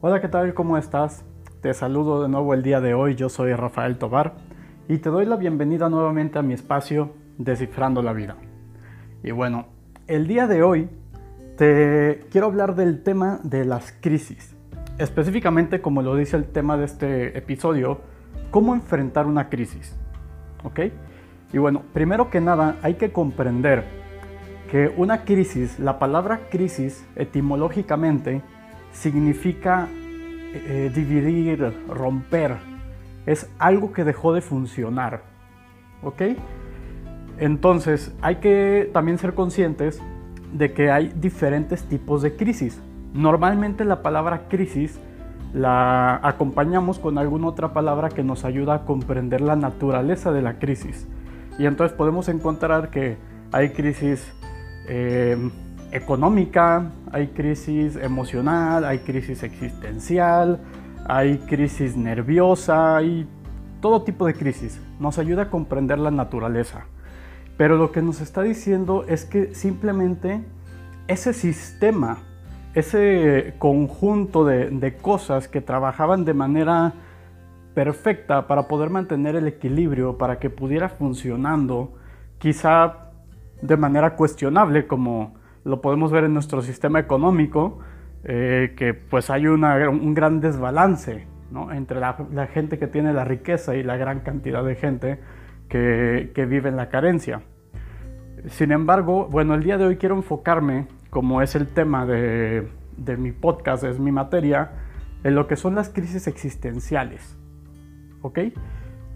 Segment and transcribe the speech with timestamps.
[0.00, 0.54] Hola, ¿qué tal?
[0.54, 1.24] ¿Cómo estás?
[1.60, 4.36] Te saludo de nuevo el día de hoy, yo soy Rafael Tobar
[4.86, 8.36] y te doy la bienvenida nuevamente a mi espacio Descifrando la Vida.
[9.24, 9.66] Y bueno,
[10.06, 10.88] el día de hoy
[11.56, 14.54] te quiero hablar del tema de las crisis.
[14.98, 17.98] Específicamente, como lo dice el tema de este episodio,
[18.52, 19.96] cómo enfrentar una crisis.
[20.62, 20.78] ¿Ok?
[21.52, 23.82] Y bueno, primero que nada hay que comprender
[24.70, 28.42] que una crisis, la palabra crisis etimológicamente
[28.92, 29.88] significa
[30.54, 32.56] eh, dividir, romper.
[33.26, 35.22] Es algo que dejó de funcionar.
[36.02, 36.22] ¿Ok?
[37.38, 40.00] Entonces hay que también ser conscientes
[40.52, 42.80] de que hay diferentes tipos de crisis.
[43.12, 44.98] Normalmente la palabra crisis
[45.54, 50.58] la acompañamos con alguna otra palabra que nos ayuda a comprender la naturaleza de la
[50.58, 51.06] crisis.
[51.58, 53.16] Y entonces podemos encontrar que
[53.52, 54.32] hay crisis
[54.88, 55.50] eh,
[55.92, 60.60] económica, hay crisis emocional, hay crisis existencial,
[61.06, 63.26] hay crisis nerviosa, hay
[63.80, 64.80] todo tipo de crisis.
[65.00, 66.84] Nos ayuda a comprender la naturaleza.
[67.56, 70.44] Pero lo que nos está diciendo es que simplemente
[71.08, 72.18] ese sistema,
[72.74, 76.92] ese conjunto de, de cosas que trabajaban de manera
[77.74, 81.94] perfecta para poder mantener el equilibrio, para que pudiera funcionando,
[82.38, 83.10] quizá
[83.62, 87.78] de manera cuestionable como lo podemos ver en nuestro sistema económico,
[88.24, 91.26] eh, que pues hay un gran desbalance
[91.72, 95.18] entre la, gente que tiene la riqueza y la gran cantidad de gente
[95.68, 97.42] que, vive en la carencia.
[98.48, 103.16] Sin embargo, bueno, el día de hoy quiero enfocarme, como es el tema de, de
[103.16, 104.72] mi podcast, es mi materia,
[105.24, 107.36] en lo que son las crisis existenciales.
[108.22, 108.38] ¿Ok?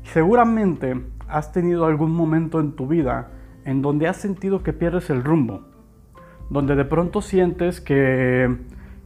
[0.03, 3.31] Seguramente has tenido algún momento en tu vida
[3.65, 5.65] en donde has sentido que pierdes el rumbo,
[6.53, 8.59] donde de pronto sientes que,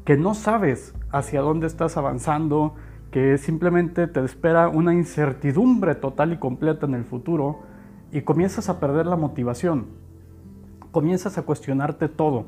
[0.04, 2.74] que no sabes hacia dónde estás avanzando,
[3.12, 7.60] que simplemente te espera una incertidumbre total y completa en el futuro
[8.10, 9.86] y comienzas a perder la motivación,
[10.90, 12.46] comienzas a cuestionarte todo,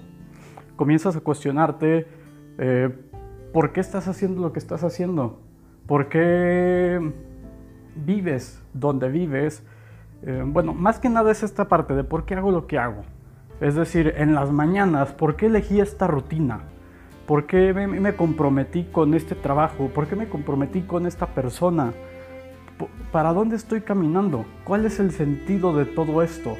[0.75, 2.08] comienzas a cuestionarte
[2.58, 2.91] eh,
[3.53, 5.38] por qué estás haciendo lo que estás haciendo,
[5.87, 7.12] por qué
[7.94, 9.64] vives donde vives.
[10.22, 13.04] Eh, bueno, más que nada es esta parte de por qué hago lo que hago.
[13.60, 16.60] Es decir, en las mañanas, ¿por qué elegí esta rutina?
[17.26, 19.88] ¿Por qué me, comprometí con este trabajo?
[19.88, 21.92] ¿Por qué me comprometí con esta persona?
[23.12, 24.46] ¿Para dónde estoy caminando?
[24.64, 26.56] ¿Cuál es el sentido de todo esto?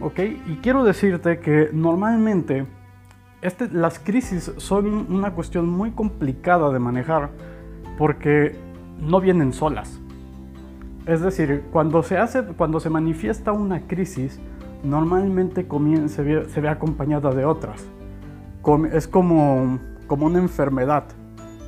[0.00, 0.20] ¿Ok?
[0.20, 2.64] Y quiero decirte que normalmente
[3.42, 7.30] este, las crisis son una cuestión muy complicada de manejar
[7.98, 8.56] porque
[9.00, 10.00] no vienen solas.
[11.06, 14.40] Es decir, cuando se, hace, cuando se manifiesta una crisis,
[14.82, 15.66] normalmente
[16.08, 17.86] se, ve, se ve acompañada de otras.
[18.92, 21.04] Es como, como una enfermedad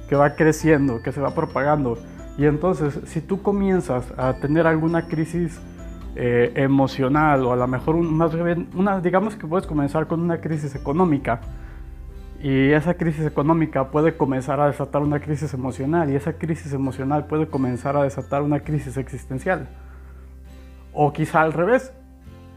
[0.08, 1.98] que va creciendo, que se va propagando.
[2.36, 5.60] Y entonces, si tú comienzas a tener alguna crisis
[6.16, 8.68] eh, emocional o a lo mejor más bien,
[9.02, 11.40] digamos que puedes comenzar con una crisis económica
[12.40, 17.26] y esa crisis económica puede comenzar a desatar una crisis emocional y esa crisis emocional
[17.26, 19.68] puede comenzar a desatar una crisis existencial.
[20.92, 21.92] O quizá al revés,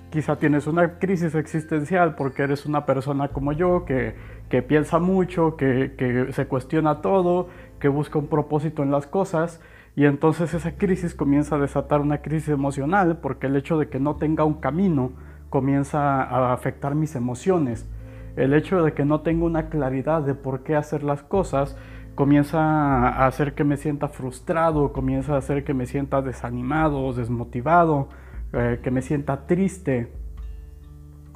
[0.09, 4.15] Quizá tienes una crisis existencial porque eres una persona como yo que,
[4.63, 9.59] piensa mucho, que, se cuestiona todo, que busca un propósito en las cosas
[9.95, 13.99] y entonces esa crisis comienza a desatar una crisis emocional porque el hecho de que
[13.99, 15.11] no tenga un camino
[15.49, 17.89] comienza a afectar mis emociones.
[18.37, 21.75] El hecho de que no tenga una claridad de por qué hacer las cosas
[22.15, 28.09] comienza a hacer que me sienta frustrado, comienza a hacer que me sienta desanimado, desmotivado,
[28.53, 30.11] eh, que me sienta triste,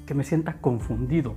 [0.05, 1.35] que me sienta confundido.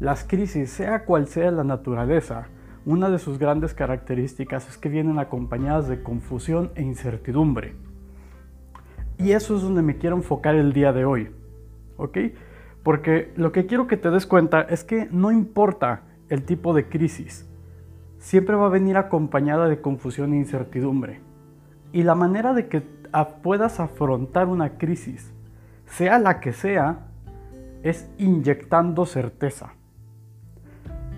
[0.00, 2.46] Las crisis, sea cual sea la naturaleza,
[2.84, 7.74] una de sus grandes características es que vienen acompañadas de confusión e incertidumbre.
[9.18, 11.30] Y eso es donde me quiero enfocar el día de hoy.
[11.96, 12.18] ¿Ok?
[12.82, 16.88] Porque lo que quiero que te des cuenta es que no importa el tipo de
[16.88, 17.48] crisis,
[18.18, 21.20] siempre va a venir acompañada de confusión e incertidumbre.
[21.92, 22.80] Y la manera de que
[23.42, 25.32] puedas afrontar una crisis,
[25.86, 27.06] sea la que sea,
[27.82, 29.72] es inyectando certeza.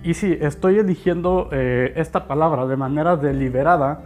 [0.03, 4.03] Y sí, estoy eligiendo eh, esta palabra de manera deliberada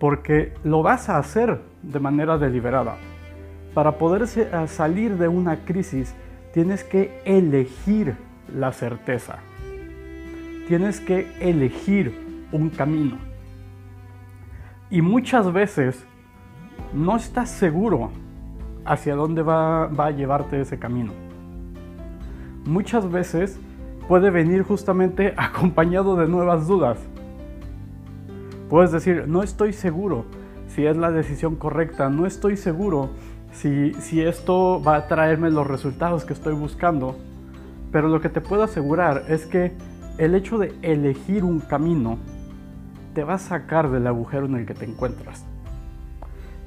[0.00, 2.96] porque lo vas a hacer de manera deliberada.
[3.74, 4.26] Para poder
[4.68, 6.14] salir de una crisis
[6.52, 8.16] tienes que elegir
[8.52, 9.36] la certeza.
[10.68, 13.18] Tienes que elegir un camino.
[14.90, 16.06] Y muchas veces
[16.92, 18.10] no estás seguro
[18.84, 21.12] hacia dónde va, a llevarte ese camino.
[22.64, 23.58] Muchas veces
[24.08, 26.98] puede venir justamente acompañado de nuevas dudas.
[28.70, 30.24] Puedes decir, no estoy seguro
[30.68, 33.10] si es la decisión correcta, no estoy seguro
[33.52, 37.16] si, si esto va a traerme los resultados que estoy buscando.
[37.92, 39.72] Pero lo que te puedo asegurar es que
[40.18, 42.18] el hecho de elegir un camino
[43.14, 45.46] te va a sacar del agujero en el que te encuentras.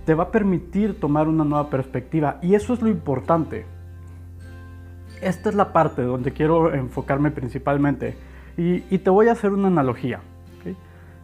[0.09, 3.67] Te va a permitir tomar una nueva perspectiva y eso es lo importante.
[5.21, 8.17] Esta es la parte donde quiero enfocarme principalmente
[8.57, 10.21] y, te voy a hacer una analogía.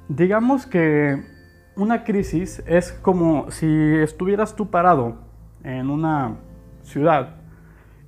[0.08, 1.20] Digamos que
[1.76, 5.16] una crisis es como si estuvieras tú parado
[5.64, 6.36] en una
[6.84, 7.38] ciudad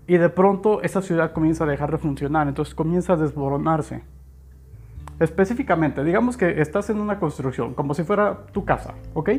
[0.06, 4.03] y de pronto esa ciudad comienza a dejar de funcionar, entonces comienza a desboronarse.
[5.19, 9.31] Específicamente, digamos que estás en una construcción, como si fuera tu casa, ¿ok?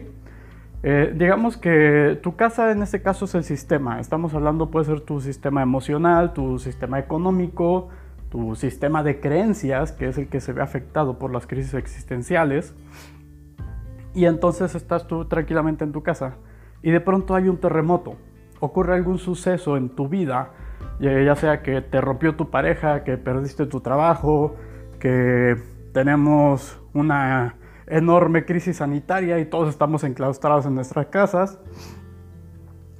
[0.83, 4.01] Eh, digamos que tu casa en este caso es el sistema.
[4.01, 7.89] Estamos hablando, puede ser tu sistema emocional, tu sistema económico,
[8.31, 12.75] tu sistema de creencias, que es el que se ve afectado por las crisis existenciales.
[14.15, 16.35] Y entonces estás tú tranquilamente en tu casa
[16.83, 18.17] y de pronto hay un terremoto.
[18.61, 20.51] Ocurre algún suceso en tu vida,
[21.01, 24.57] ya sea que te rompió tu pareja, que perdiste tu trabajo,
[24.99, 25.57] que
[25.93, 27.58] tenemos una
[27.91, 31.59] enorme crisis sanitaria y todos estamos enclaustrados en nuestras casas.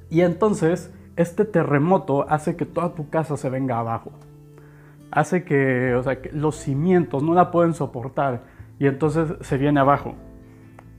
[0.09, 4.11] Y entonces este terremoto hace que toda tu casa se venga abajo.
[5.11, 5.99] Hace que,
[6.33, 8.43] los cimientos no la pueden soportar
[8.79, 10.15] y entonces se viene abajo.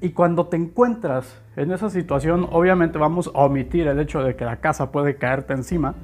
[0.01, 4.45] Y cuando te encuentras en esa situación, obviamente vamos a omitir el hecho de que
[4.45, 5.95] la casa puede caerte encima.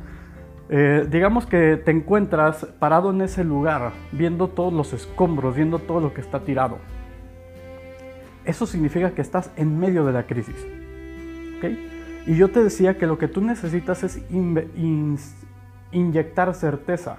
[0.68, 6.00] Eh, digamos que te encuentras parado en ese lugar, viendo todos los escombros, viendo todo
[6.00, 6.78] lo que está tirado
[8.46, 10.66] eso significa que estás en medio de la crisis.
[12.26, 14.22] Y yo te decía que lo que tú necesitas es
[15.92, 17.18] inyectar certeza.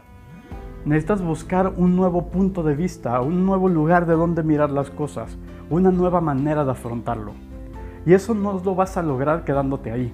[0.85, 5.37] Necesitas buscar un nuevo punto de vista, un nuevo lugar de donde mirar las cosas,
[5.69, 7.33] una nueva manera de afrontarlo.
[8.05, 10.13] Y eso no lo vas a lograr quedándote ahí.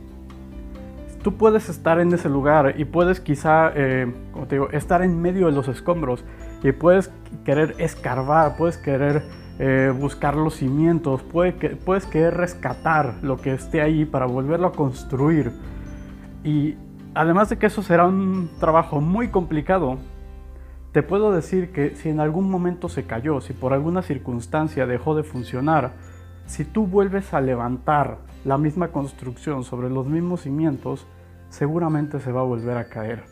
[1.21, 5.21] Tú puedes estar en ese lugar y puedes quizá, eh, como te digo, estar en
[5.21, 6.25] medio de los escombros
[6.63, 7.11] y puedes
[7.45, 9.23] querer escarbar, puedes querer
[9.59, 15.51] eh, buscar los cimientos, puedes querer rescatar lo que esté ahí para volverlo a construir.
[16.43, 16.75] Y
[17.13, 19.97] además de que eso será un trabajo muy complicado,
[20.91, 25.15] te puedo decir que si en algún momento se cayó, si por alguna circunstancia dejó
[25.15, 25.93] de funcionar,
[26.45, 31.07] si tú vuelves a levantar la misma construcción sobre los mismos cimientos,
[31.49, 33.23] seguramente se va a volver a caer.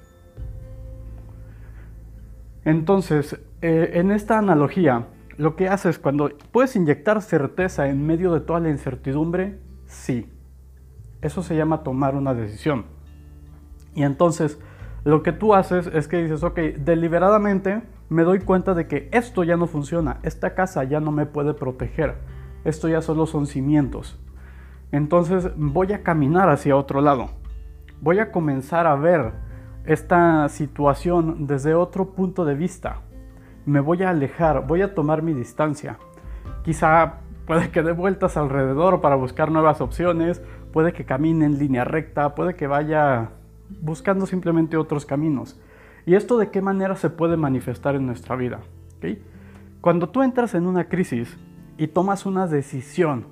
[2.64, 5.08] Entonces, eh, en esta analogía,
[5.42, 9.58] lo que haces cuando puedes inyectar certeza en medio de toda la incertidumbre,
[9.88, 10.32] sí.
[11.24, 12.86] Eso se llama tomar una decisión.
[13.96, 14.60] Y entonces
[15.04, 19.44] lo que tú haces es que dices, ok, deliberadamente me doy cuenta de que esto
[19.44, 22.18] ya no funciona, esta casa ya no me puede proteger,
[22.64, 24.20] esto ya solo son cimientos.
[24.92, 27.32] Entonces voy a caminar hacia otro lado.
[28.00, 29.32] Voy a comenzar a ver
[29.86, 33.02] esta situación desde otro punto de vista
[33.72, 35.98] me voy a alejar, voy a tomar mi distancia.
[36.64, 40.42] Quizá puede que dé vueltas alrededor para buscar nuevas opciones,
[40.74, 43.30] puede que camine en línea recta, puede que vaya
[43.82, 45.60] buscando simplemente otros caminos.
[46.06, 48.60] ¿Y esto de qué manera se puede manifestar en nuestra vida?
[49.80, 51.38] Cuando tú entras en una crisis
[51.78, 53.26] y tomas una decisión,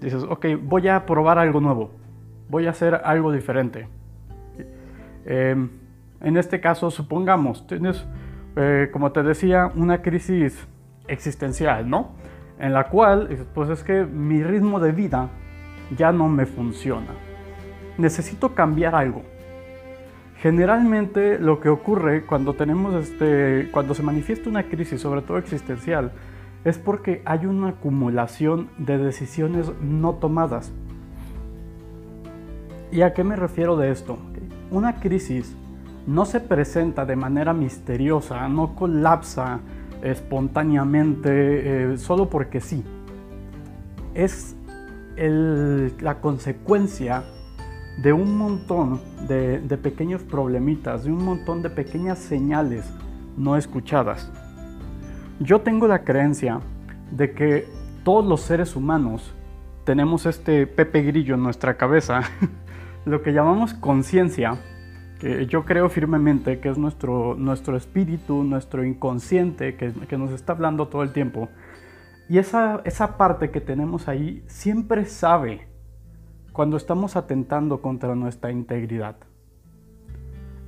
[0.00, 1.92] dices, ok, voy a probar algo nuevo,
[2.48, 3.88] voy a hacer algo diferente.
[5.24, 5.70] Em,
[6.20, 8.06] en este caso, supongamos, tienes
[8.60, 10.66] eh, como te decía, una crisis
[11.06, 12.10] existencial, ¿no?
[12.58, 15.28] En la cual, pues es que mi ritmo de vida
[15.96, 17.12] ya no me funciona.
[17.98, 19.22] Necesito cambiar algo.
[20.38, 26.10] Generalmente lo que ocurre cuando tenemos este, cuando se manifiesta una crisis, sobre todo existencial,
[26.64, 30.72] es porque hay una acumulación de decisiones no tomadas.
[32.90, 34.18] ¿Y a qué me refiero de esto?
[34.72, 35.56] Una crisis
[36.08, 39.60] no se presenta de manera misteriosa, no colapsa
[40.02, 42.82] espontáneamente eh, solo porque sí.
[44.14, 44.56] Es
[45.16, 47.24] la consecuencia
[48.02, 52.90] de un montón de, de pequeños problemitas, de un montón de pequeñas señales
[53.36, 54.32] no escuchadas.
[55.40, 56.60] Yo tengo la creencia
[57.10, 57.66] de que
[58.02, 59.34] todos los seres humanos
[59.84, 62.22] tenemos este Pepe Grillo en nuestra cabeza,
[63.04, 64.56] lo que llamamos conciencia,
[65.18, 70.52] que yo creo firmemente que es nuestro, nuestro espíritu, nuestro inconsciente que, que nos está
[70.52, 71.48] hablando todo el tiempo.
[72.28, 75.66] Y esa, esa parte que tenemos ahí siempre sabe
[76.52, 79.16] cuando estamos atentando contra nuestra integridad.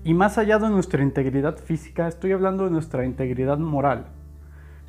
[0.03, 4.07] Y más allá de nuestra integridad física, estoy hablando de nuestra integridad moral.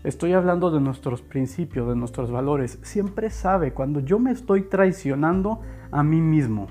[0.04, 2.80] Estoy hablando de nuestros principios, de nuestros valores.
[2.82, 6.68] Siempre sabe cuando yo me estoy traicionando a mí mismo.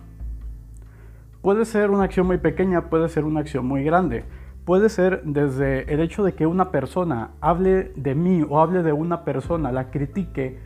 [1.43, 4.25] Puede ser una acción muy pequeña, puede ser una acción muy grande.
[4.67, 8.93] Puede ser desde el hecho de que una persona hable de mí o hable de
[8.93, 10.59] una persona, la critique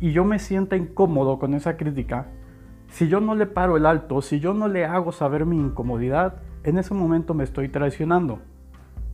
[0.00, 2.28] y yo me sienta incómodo con esa crítica.
[2.88, 6.36] Si yo no le paro el alto, si yo no le hago saber mi incomodidad,
[6.64, 8.38] en ese momento me estoy traicionando.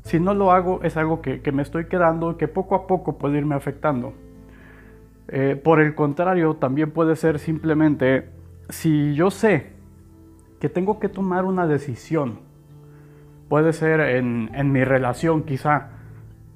[0.03, 3.39] Si no lo hago, es algo que, me estoy quedando, que poco a poco puede
[3.39, 4.13] irme afectando.
[5.27, 8.31] Eh, por el contrario, también puede ser simplemente,
[8.69, 9.77] si yo sé
[10.61, 12.41] que tengo que tomar una decisión,
[13.49, 15.91] puede ser en, mi relación quizá,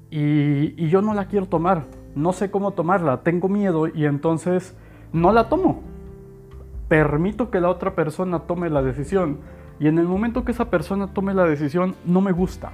[0.09, 4.75] y, y yo no la quiero tomar, no sé cómo tomarla, tengo miedo y entonces
[5.11, 5.81] no la tomo.
[6.87, 9.39] Permito que la otra persona tome la decisión.
[9.79, 12.71] Y en el momento que esa persona tome la decisión no me gusta.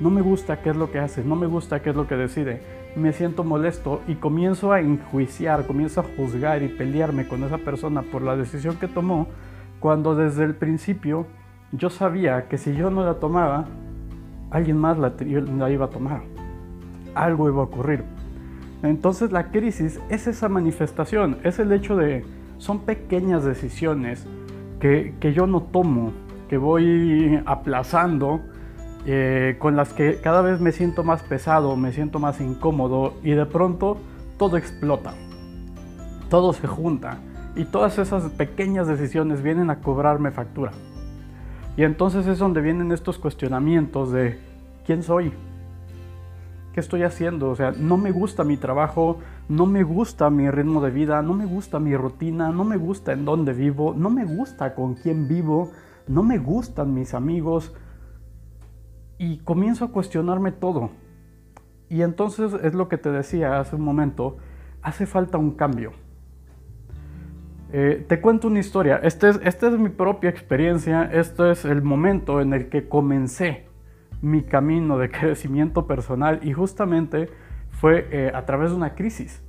[0.00, 2.14] No me gusta qué es lo que hace, no me gusta qué es lo que
[2.14, 2.62] decide,
[2.94, 8.02] me siento molesto y comienzo a enjuiciar, comienzo a juzgar y pelearme con esa persona
[8.02, 9.26] por la decisión que tomó,
[9.80, 11.26] cuando desde el principio
[11.72, 13.66] yo sabía que si yo no la tomaba,
[14.50, 15.12] alguien más la,
[15.70, 16.22] iba a tomar,
[17.14, 18.04] algo iba a ocurrir.
[18.82, 22.24] Entonces la crisis es esa manifestación, es el hecho de,
[22.58, 24.26] son pequeñas decisiones
[24.80, 26.12] que, que yo no tomo,
[26.48, 28.40] que voy aplazando,
[29.06, 33.30] eh, con las que cada vez me siento más pesado, me siento más incómodo y
[33.30, 33.98] de pronto
[34.38, 35.14] todo explota,
[36.28, 37.18] todo se junta
[37.56, 40.72] y todas esas pequeñas decisiones vienen a cobrarme factura.
[41.76, 44.38] Y entonces es donde vienen estos cuestionamientos de
[44.84, 45.32] quién soy,
[46.72, 50.80] qué estoy haciendo, o sea, no me gusta mi trabajo, no me gusta mi ritmo
[50.80, 54.24] de vida, no me gusta mi rutina, no me gusta en dónde vivo, no me
[54.24, 55.70] gusta con quién vivo,
[56.06, 57.74] no me gustan mis amigos,
[59.18, 60.90] y comienzo a cuestionarme todo.
[61.90, 64.36] Y entonces es lo que te decía hace un momento,
[64.82, 65.92] hace falta un cambio.
[67.70, 71.82] Eh, te cuento una historia, esta es, esta es mi propia experiencia, esto es el
[71.82, 73.66] momento en el que comencé
[74.22, 77.28] mi camino de crecimiento personal y justamente
[77.70, 79.42] fue eh, a través de una crisis.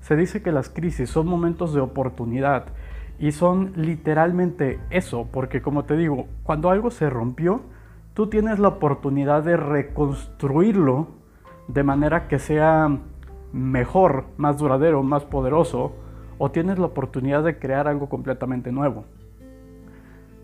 [0.00, 2.66] Se dice que las crisis son momentos de oportunidad
[3.18, 7.60] y son literalmente eso, porque como te digo, cuando algo se rompió,
[8.14, 11.08] tú tienes la oportunidad de reconstruirlo
[11.68, 12.98] de manera que sea
[13.52, 15.94] mejor, más duradero, más poderoso,
[16.44, 19.06] o tienes la oportunidad de crear algo completamente nuevo.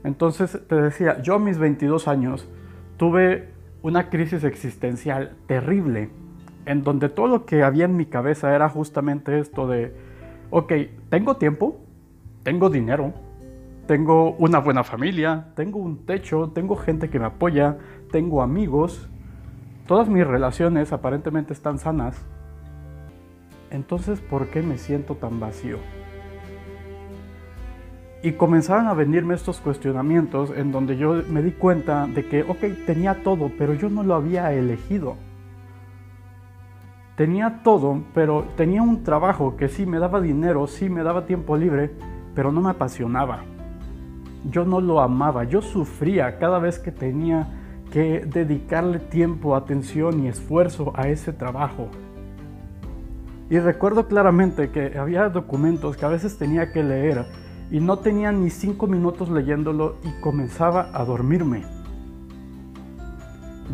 [0.03, 2.49] Entonces te decía, yo a mis 22 años
[2.97, 3.51] tuve
[3.83, 6.09] una crisis existencial terrible,
[6.65, 9.95] en donde todo lo que había en mi cabeza era justamente esto de,
[10.49, 10.73] ok,
[11.11, 11.77] tengo tiempo,
[12.45, 13.13] tengo dinero,
[13.87, 17.77] tengo una buena familia, tengo un techo, tengo gente que me apoya,
[18.11, 19.07] tengo amigos,
[19.87, 22.25] todas mis relaciones aparentemente están sanas.
[23.71, 25.79] Entonces, ¿por qué me siento tan vacío?
[28.23, 32.85] Y comenzaron a venirme estos cuestionamientos en donde yo me di cuenta de que, ok,
[32.85, 35.17] tenía todo, pero yo no lo había elegido.
[37.17, 41.57] Tenía todo, pero tenía un trabajo que sí me daba dinero, sí me daba tiempo
[41.57, 41.91] libre,
[42.35, 43.45] pero no me apasionaba
[44.49, 47.49] yo no lo amaba, yo sufría cada vez que tenía
[47.93, 51.89] que dedicarle tiempo, atención y esfuerzo a ese trabajo.
[53.51, 57.27] Y recuerdo claramente que había documentos que a veces tenía que leer
[57.73, 61.65] y no tenía ni cinco minutos leyéndolo y comenzaba a dormirme.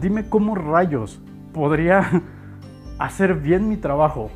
[0.00, 1.21] Dime cómo rayos
[1.52, 2.23] podría
[2.99, 4.30] hacer bien mi trabajo.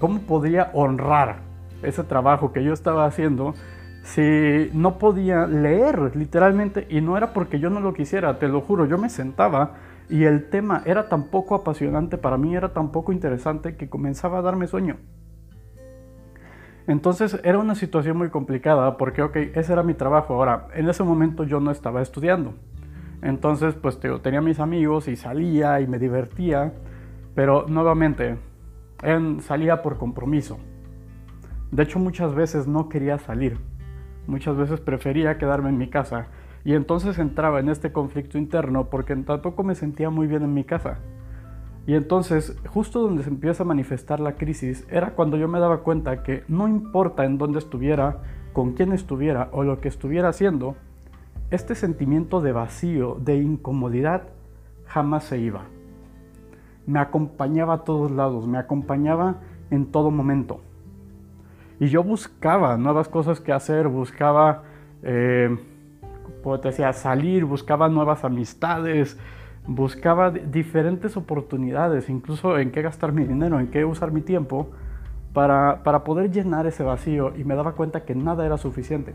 [0.00, 1.40] ¿Cómo podría honrar
[1.82, 3.54] ese trabajo que yo estaba haciendo
[4.02, 8.62] si no podía leer literalmente y no era porque yo no lo quisiera, te lo
[8.62, 9.74] juro, yo me sentaba
[10.08, 14.38] y el tema era tan poco apasionante para mí, era tan poco interesante que comenzaba
[14.38, 14.96] a darme sueño.
[16.86, 20.34] Entonces era una situación muy complicada porque, ok, ese era mi trabajo.
[20.34, 22.54] Ahora, en ese momento yo no estaba estudiando.
[23.20, 26.72] Entonces, pues tenía mis amigos y salía y me divertía,
[27.34, 28.38] pero nuevamente,
[29.40, 30.58] salía por compromiso.
[31.70, 33.58] De hecho, muchas veces no quería salir
[34.28, 36.26] muchas veces prefería quedarme en mi casa
[36.64, 40.64] y entonces entraba en este conflicto interno porque tampoco me sentía muy bien en mi
[40.64, 40.98] casa.
[41.86, 45.78] Y entonces, justo donde se empieza a manifestar la crisis, era cuando yo me daba
[45.78, 48.18] cuenta que no importa en dónde estuviera,
[48.52, 50.76] con quién estuviera o lo que estuviera haciendo,
[51.50, 54.24] este sentimiento de vacío, de incomodidad,
[54.84, 55.62] jamás se iba.
[56.86, 59.36] Me acompañaba a todos lados, me acompañaba
[59.70, 60.60] en todo momento.
[61.80, 64.64] Y yo buscaba nuevas cosas que hacer, buscaba,
[65.02, 65.56] eh,
[66.42, 69.18] como te decía, salir, buscaba nuevas amistades,
[69.66, 74.70] buscaba diferentes oportunidades, incluso en qué gastar mi dinero, en qué usar mi tiempo,
[75.32, 79.12] para, para poder llenar ese vacío y me daba cuenta que nada era suficiente.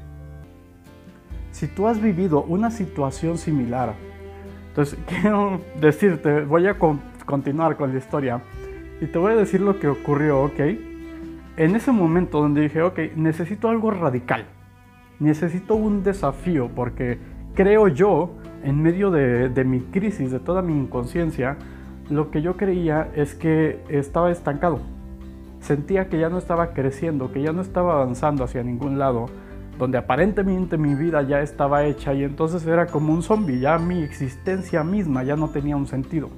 [1.51, 3.94] Si tú has vivido una situación similar,
[4.70, 6.77] entonces quiero decirte, voy a
[7.25, 8.42] continuar con la historia
[9.01, 10.60] y te voy a decir lo que ocurrió, ¿ok?
[11.58, 14.46] En ese momento donde dije, ok, necesito algo radical,
[15.20, 17.20] necesito un desafío porque
[17.53, 18.32] creo yo,
[18.63, 21.58] en medio de, mi crisis, de toda mi inconsciencia,
[22.10, 24.79] lo que yo creía es que estaba estancado.
[25.62, 29.27] Sentía que ya no estaba creciendo, que ya no estaba avanzando hacia ningún lado,
[29.77, 34.03] donde aparentemente mi vida ya estaba hecha y entonces era como un zombie, ya mi
[34.03, 36.29] existencia misma ya no tenía un sentido.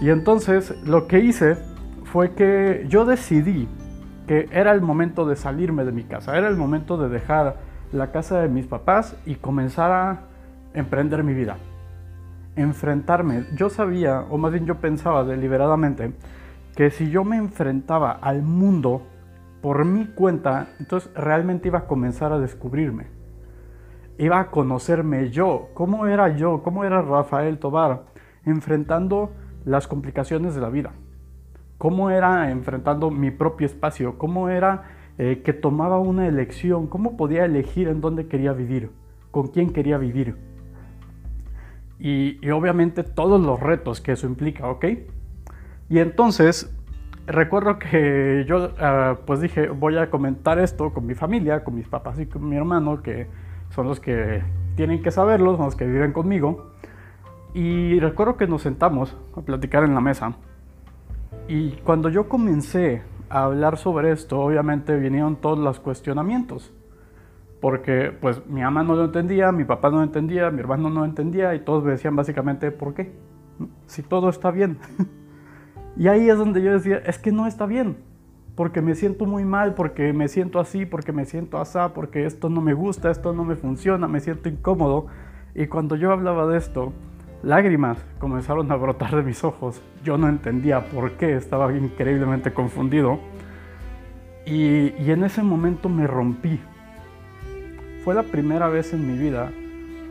[0.00, 1.56] Y entonces lo que hice
[2.04, 3.68] fue que yo decidí
[4.30, 7.56] que era el momento de salirme de mi casa, era el momento de dejar
[7.90, 10.20] la casa de mis papás y comenzar a
[10.72, 11.56] emprender mi vida,
[12.54, 13.46] enfrentarme.
[13.56, 16.12] Yo sabía, o más bien yo pensaba deliberadamente,
[16.76, 19.02] que si yo me enfrentaba al mundo
[19.62, 23.08] por mi cuenta, entonces realmente iba a comenzar a descubrirme.
[24.16, 28.04] Iba a conocerme yo, cómo era yo, cómo era Rafael Tobar,
[28.46, 29.32] enfrentando
[29.64, 30.92] las complicaciones de la vida.
[31.80, 34.82] Cómo era enfrentando mi propio espacio, cómo era
[35.16, 38.90] eh, que tomaba una elección, cómo podía elegir en dónde quería vivir,
[39.30, 40.36] con quién quería vivir.
[41.98, 44.84] Y, obviamente todos los retos que eso implica, ¿ok?
[45.88, 46.70] Y entonces
[47.26, 51.88] recuerdo que yo ah, pues dije voy a comentar esto con mi familia, con mis
[51.88, 53.26] papás y con mi hermano, que
[53.70, 54.42] son los que
[54.76, 56.72] tienen que saberlo, son los que viven conmigo.
[57.54, 60.36] Y recuerdo que nos sentamos a platicar en la mesa.
[61.50, 66.72] Y cuando yo comencé a hablar sobre esto, obviamente vinieron todos los cuestionamientos.
[67.60, 71.00] Porque pues mi mamá no lo entendía, mi papá no lo entendía, mi hermano no
[71.00, 73.10] lo entendía y todos me decían básicamente, ¿por qué?
[73.86, 74.78] Si todo está bien.
[75.96, 77.96] y ahí es donde yo decía, es que no está bien.
[78.54, 82.48] Porque me siento muy mal, porque me siento así, porque me siento asá, porque esto
[82.48, 85.08] no me gusta, esto no me funciona, me siento incómodo.
[85.56, 86.92] Y cuando yo hablaba de esto,
[87.42, 89.80] Lágrimas comenzaron a brotar de mis ojos.
[90.04, 93.18] Yo no entendía por qué, estaba increíblemente confundido.
[94.44, 96.60] Y, en ese momento me rompí.
[98.04, 99.50] Fue la primera vez en mi vida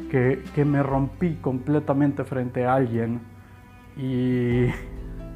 [0.10, 3.22] que, me rompí completamente frente a alguien
[3.96, 4.66] y,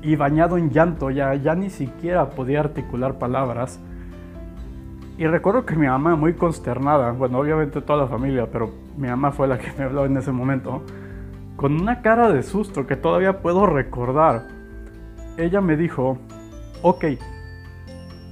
[0.01, 3.79] y bañado en llanto, ya, ya ni siquiera podía articular palabras.
[5.17, 9.31] Y recuerdo que mi mamá, muy consternada, bueno, obviamente toda la familia, pero mi mamá
[9.31, 10.81] fue la que me habló en ese momento,
[11.55, 14.47] con una cara de susto que todavía puedo recordar,
[15.37, 16.17] ella me dijo,
[16.81, 17.05] ok,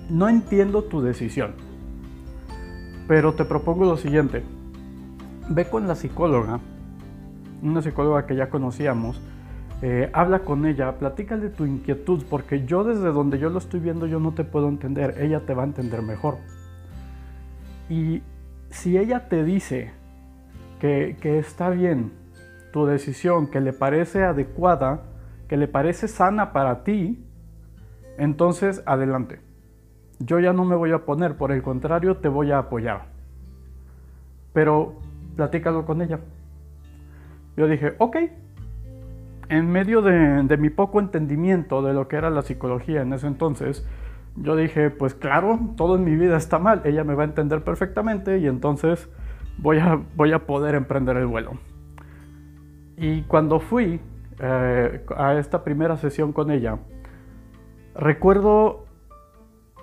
[0.09, 1.53] no entiendo tu decisión,
[3.07, 4.43] pero te propongo lo siguiente,
[5.49, 6.59] ve con la psicóloga,
[7.61, 9.21] una psicóloga que ya conocíamos,
[9.83, 14.05] eh, habla con ella, platícale tu inquietud, porque yo desde donde yo lo estoy viendo
[14.05, 16.37] yo no te puedo entender, ella te va a entender mejor.
[17.89, 18.21] Y
[18.69, 19.91] si ella te dice
[20.79, 22.11] que, que está bien,
[22.71, 25.03] tu decisión que le parece adecuada,
[25.47, 27.23] que le parece sana para ti,
[28.17, 29.39] entonces adelante.
[30.19, 33.05] Yo ya no me voy a poner, por el contrario, te voy a apoyar.
[34.53, 34.95] Pero
[35.35, 36.19] platícalo con ella.
[37.57, 38.17] Yo dije, ok.
[39.49, 43.85] En medio de, mi poco entendimiento de lo que era la psicología en ese entonces,
[44.37, 47.61] yo dije, pues claro, todo en mi vida está mal, ella me va a entender
[47.61, 49.09] perfectamente y entonces
[49.57, 51.70] voy a poder emprender el vuelo.
[53.01, 53.99] Y cuando fui
[54.39, 56.77] eh, a esta primera sesión con ella,
[57.95, 58.85] recuerdo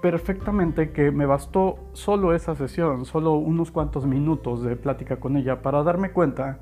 [0.00, 5.62] perfectamente que me bastó solo esa sesión, solo unos cuantos minutos de plática con ella
[5.62, 6.60] para darme cuenta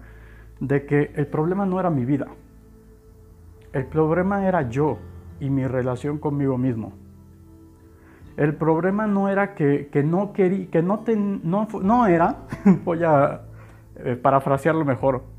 [0.59, 2.29] de que el problema no era mi vida.
[3.75, 4.97] El problema era yo
[5.41, 6.95] y mi relación conmigo mismo.
[8.39, 11.05] El problema no era que, no quería, que no,
[11.43, 12.47] no, no era,
[12.87, 13.43] voy a
[13.97, 15.36] eh, parafrasearlo mejor,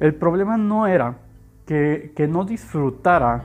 [0.00, 1.18] el problema no era
[1.66, 3.44] que, no disfrutara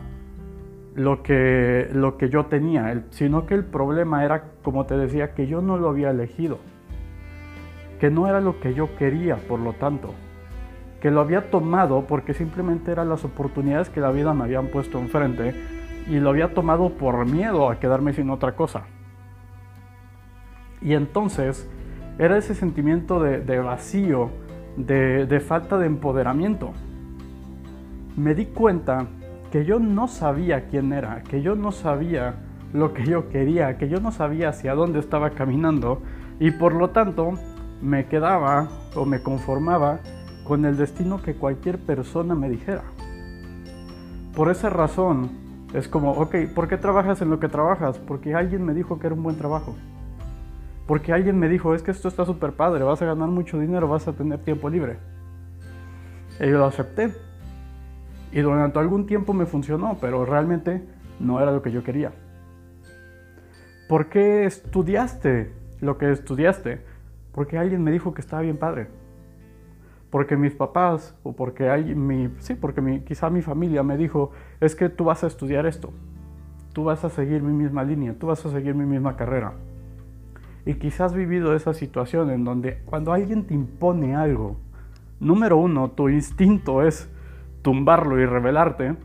[0.96, 5.48] lo que, lo que yo tenía, sino que el problema era, como te decía, que
[5.48, 6.60] yo no lo había elegido,
[8.00, 10.14] que no era lo que yo quería, por lo tanto,
[11.00, 15.00] que lo había tomado porque simplemente eran las oportunidades que la vida me habían puesto
[15.00, 15.56] enfrente
[16.08, 18.84] y lo había tomado por miedo a quedarme sin otra cosa.
[20.82, 21.70] Y entonces
[22.18, 24.30] era ese sentimiento de, de vacío,
[24.86, 26.72] de, falta de empoderamiento.
[28.16, 29.08] Me di cuenta
[29.52, 32.36] que yo no sabía quién era, que yo no sabía
[32.74, 36.02] lo que yo quería, que yo no sabía hacia dónde estaba caminando
[36.40, 37.34] y por lo tanto
[37.82, 40.00] me quedaba o me conformaba
[40.44, 42.84] con el destino que cualquier persona me dijera.
[44.36, 45.30] por esa razón
[45.74, 47.98] es como, ok, ¿por qué trabajas en lo que trabajas?
[48.00, 49.76] Porque alguien me dijo que era un buen trabajo.
[50.90, 53.88] Porque alguien me dijo, es que esto está súper padre, vas a ganar mucho dinero,
[53.88, 54.98] vas a tener tiempo libre.
[56.40, 57.14] Y yo lo acepté.
[58.32, 60.84] Y durante algún tiempo me funcionó, pero realmente
[61.20, 62.12] no era lo que yo quería.
[63.88, 66.82] ¿Por qué estudiaste lo que estudiaste?
[67.34, 68.88] Porque alguien me dijo que estaba bien padre.
[70.10, 74.32] Porque mis papás, o porque alguien, mi, sí, porque mi, quizá mi familia me dijo,
[74.60, 75.94] es que tú vas a estudiar esto.
[76.74, 79.54] Tú vas a seguir mi misma línea, tú vas a seguir mi misma carrera.
[80.70, 84.56] Y quizás has vivido esa situación en donde cuando alguien te impone algo,
[85.20, 87.10] número uno, tu instinto es
[87.64, 88.96] tumbarlo y rebelarte.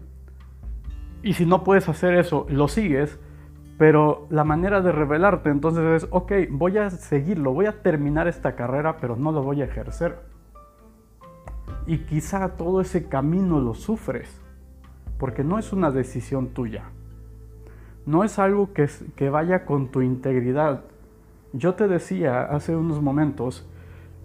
[1.23, 3.19] Y si no puedes hacer eso, lo sigues.
[3.79, 8.57] Pero la manera de rebelarte entonces es, ok, voy a seguirlo, voy a terminar esta
[8.57, 10.19] carrera, pero no lo voy a ejercer.
[11.87, 14.39] Y quizá todo ese camino lo sufres,
[15.19, 16.91] porque no es una decisión tuya.
[18.05, 20.85] No es algo que, que vaya con tu integridad.
[21.57, 23.65] Yo te decía hace unos momentos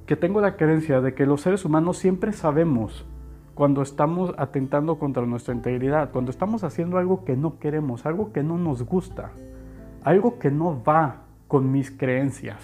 [0.07, 3.05] que tengo la creencia de que los seres humanos siempre sabemos
[3.53, 8.41] cuando estamos atentando contra nuestra integridad, cuando estamos haciendo algo que no queremos, algo que
[8.41, 9.29] no nos gusta,
[10.03, 12.63] algo que no va con mis creencias.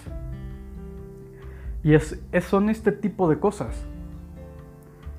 [1.84, 3.86] Y es, son este tipo de cosas.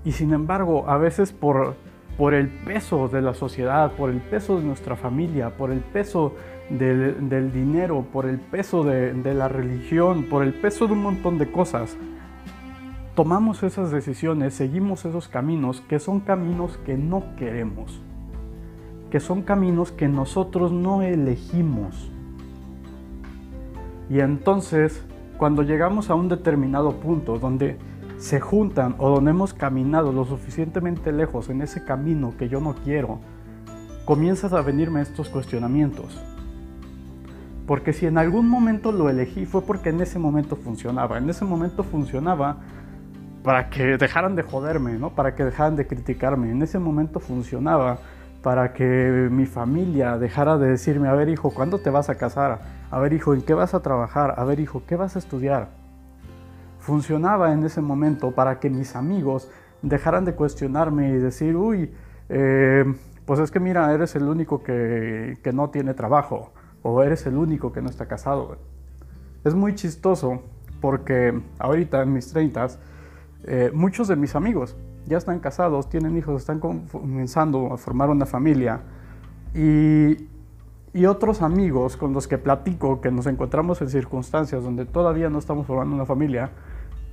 [0.04, 1.76] Y sin embargo, a veces por,
[2.18, 6.34] por el peso de la sociedad, por el peso de nuestra familia, por el peso
[6.70, 11.52] del, dinero, por el peso de, la religión, por el peso de un montón de
[11.52, 11.98] cosas,
[13.16, 18.02] tomamos esas decisiones, seguimos esos caminos que son caminos que no queremos,
[19.10, 22.12] que son caminos que nosotros no elegimos.
[24.10, 25.04] Y entonces,
[25.38, 27.78] cuando llegamos a un determinado punto donde
[28.18, 32.74] se juntan o donde hemos caminado lo suficientemente lejos en ese camino que yo no
[32.84, 33.20] quiero,
[34.06, 36.18] comienzas a venirme estos cuestionamientos.
[37.68, 41.18] Porque si en algún momento lo elegí fue porque en ese momento funcionaba.
[41.18, 42.58] En ese momento funcionaba
[43.44, 45.10] para que dejaran de joderme, ¿no?
[45.10, 46.50] Para que dejaran de criticarme.
[46.50, 48.00] En ese momento funcionaba
[48.42, 52.62] para que mi familia dejara de decirme, a ver hijo, ¿cuándo te vas a casar?
[52.90, 54.36] A ver hijo, ¿en qué vas a trabajar?
[54.38, 55.68] A ver hijo, ¿qué vas a estudiar?
[56.80, 59.52] Funcionaba en ese momento para que mis amigos
[59.82, 61.92] dejaran de cuestionarme y decir, uy,
[62.30, 62.86] eh,
[63.26, 66.54] pues es que mira, eres el único que, que no tiene trabajo
[66.84, 68.58] o eres el único que no está casado.
[69.44, 70.42] Es muy chistoso
[70.82, 72.80] porque ahorita en mis treintas
[73.44, 74.76] eh, muchos de mis amigos
[75.08, 78.82] ya están casados, tienen hijos, están comenzando a formar una familia.
[79.54, 80.28] Y,
[81.06, 85.68] otros amigos con los que platico, que nos encontramos en circunstancias donde todavía no estamos
[85.68, 86.50] formando una familia,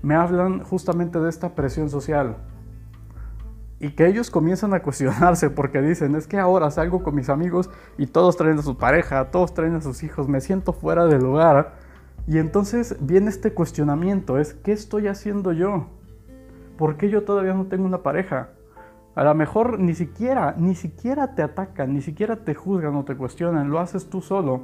[0.03, 2.37] me hablan justamente de esta presión social.
[3.85, 7.69] Y que ellos comienzan a cuestionarse porque dicen, es que ahora salgo con mis amigos
[7.99, 11.23] y todos traen a su pareja, todos traen a sus hijos, me siento fuera del
[11.23, 11.75] lugar.
[12.27, 15.89] Y entonces viene este cuestionamiento, es, ¿qué estoy haciendo yo?
[16.79, 18.49] ¿Por qué yo todavía no tengo una pareja?
[19.17, 23.15] A lo mejor ni siquiera, ni siquiera te atacan, ni siquiera te juzgan o te
[23.15, 24.63] cuestionan, lo haces tú solo.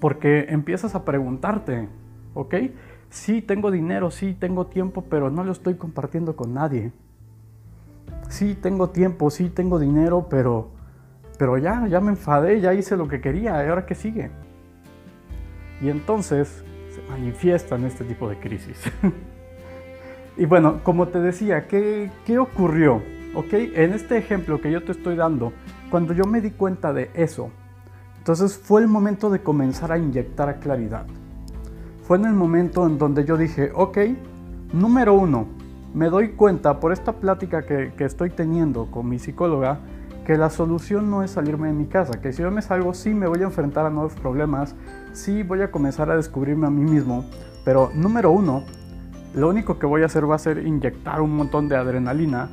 [0.00, 1.88] Porque empiezas a preguntarte,
[2.34, 2.52] ¿ok?
[3.10, 6.90] Sí, tengo dinero, sí, tengo tiempo, pero no lo estoy compartiendo con nadie.
[8.28, 10.70] Sí, tengo tiempo, sí, tengo dinero, pero,
[11.38, 14.30] pero ya, ya me enfadé, ya hice lo que quería, ¿y ahora qué sigue?
[15.80, 18.78] Y entonces se manifiestan este tipo de crisis.
[20.38, 23.02] Y bueno, como te decía, ¿qué, qué ocurrió?
[23.34, 23.54] ¿Ok?
[23.54, 25.54] En este ejemplo que yo te estoy dando,
[25.90, 27.50] cuando yo me di cuenta de eso,
[28.18, 31.06] entonces fue el momento de comenzar a inyectar claridad.
[32.02, 33.98] Fue en el momento en donde yo dije, ok,
[34.74, 35.46] número uno,
[35.94, 39.80] me doy cuenta por esta plática que, estoy teniendo con mi psicóloga,
[40.24, 43.14] que la solución no es salirme de mi casa, que si yo me salgo sí
[43.14, 44.74] me voy a enfrentar a nuevos problemas,
[45.12, 47.24] sí voy a comenzar a descubrirme a mí mismo,
[47.64, 48.64] pero número uno,
[49.34, 52.48] lo único que voy a hacer va a ser inyectar un montón de adrenalina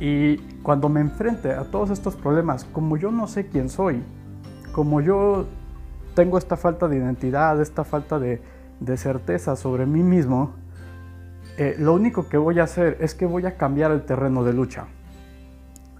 [0.00, 4.02] y cuando me enfrente a todos estos problemas, como yo no sé quién soy,
[4.72, 5.46] como yo
[6.14, 8.40] tengo esta falta de identidad, esta falta de,
[8.96, 10.54] certeza sobre mí mismo,
[11.60, 14.54] eh, lo único que voy a hacer es que voy a cambiar el terreno de
[14.54, 14.86] lucha.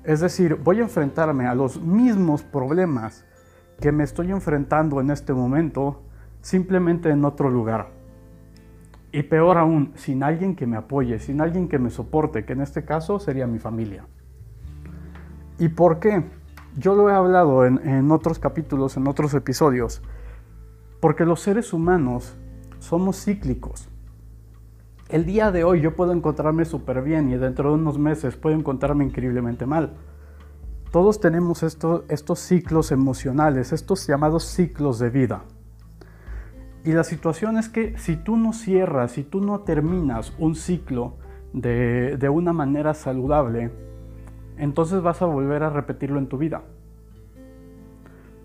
[0.05, 3.27] Es decir, voy a enfrentarme a los mismos problemas
[3.79, 6.01] que me estoy enfrentando en este momento,
[6.40, 7.90] simplemente en otro lugar.
[9.12, 12.62] Y peor aún, sin alguien que me apoye, sin alguien que me soporte, que en
[12.62, 14.07] este caso sería mi familia.
[15.59, 16.25] ¿Y por qué?
[16.79, 20.01] Yo lo he hablado en, otros capítulos, en otros episodios,
[21.01, 22.35] porque los seres humanos
[22.79, 23.90] somos cíclicos.
[25.11, 28.55] El día de hoy yo puedo encontrarme súper bien y dentro de unos meses puedo
[28.55, 29.94] encontrarme increíblemente mal.
[30.92, 35.42] todos tenemos estos ciclos emocionales, estos llamados ciclos de vida.
[36.85, 41.14] Y la situación es que si tú no cierras, si tú no terminas un ciclo
[41.53, 43.73] de, de una manera saludable,
[44.59, 46.62] entonces vas a volver a repetirlo en tu vida.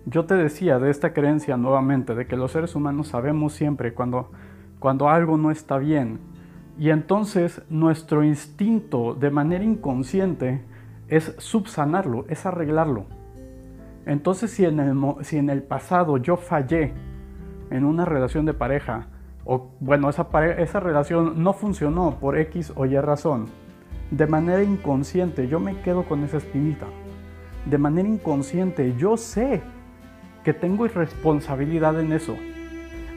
[0.04, 4.32] Yo te decía de esta creencia nuevamente, de que los seres humanos sabemos siempre cuando,
[4.80, 6.34] cuando algo no está bien.
[6.78, 10.62] Y entonces nuestro instinto de manera inconsciente
[11.08, 13.06] es subsanarlo, es arreglarlo.
[14.04, 16.92] Entonces si en el, pasado yo fallé
[17.70, 19.08] en una relación de pareja,
[19.44, 23.46] o bueno, esa, esa relación no funcionó por X o Y razón,
[24.10, 26.86] de manera inconsciente yo me quedo con esa espinita.
[27.64, 29.62] De manera inconsciente yo sé
[30.44, 32.36] que tengo responsabilidad en eso.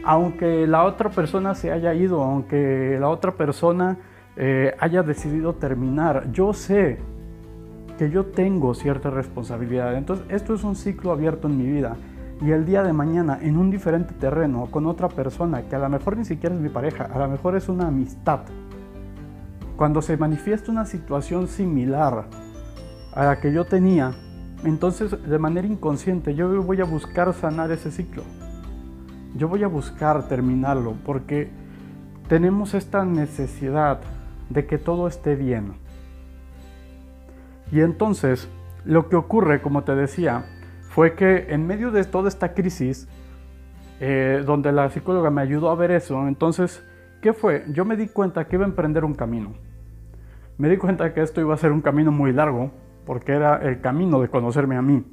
[0.09, 3.99] Aunque la otra persona se haya ido, aunque la otra persona
[4.37, 6.97] eh, haya decidido terminar, yo sé
[7.99, 9.95] que yo tengo cierta responsabilidad.
[9.95, 11.95] Entonces, esto es un ciclo abierto en mi vida.
[12.41, 15.89] Y el día de mañana, en un diferente terreno, con otra persona, que a lo
[15.89, 18.39] mejor ni siquiera es mi pareja, a lo mejor es una amistad,
[19.75, 22.25] cuando se manifiesta una situación similar
[23.13, 24.13] a la que yo tenía,
[24.63, 28.23] entonces, de manera inconsciente, yo voy a buscar sanar ese ciclo.
[29.35, 31.49] Yo voy a buscar terminarlo porque
[32.27, 33.99] tenemos esta necesidad
[34.49, 35.73] de que todo esté bien.
[37.71, 38.49] Y entonces,
[38.85, 40.45] lo que ocurre, como te decía,
[40.81, 43.07] fue que en medio de toda esta crisis,
[43.99, 46.83] eh, donde la psicóloga me ayudó a ver eso, entonces,
[47.21, 47.65] ¿qué fue?
[47.69, 49.53] Yo me di cuenta que iba a emprender un camino.
[50.57, 52.71] Me di cuenta que esto iba a ser un camino muy largo,
[53.05, 55.05] porque era el camino de conocerme a mí.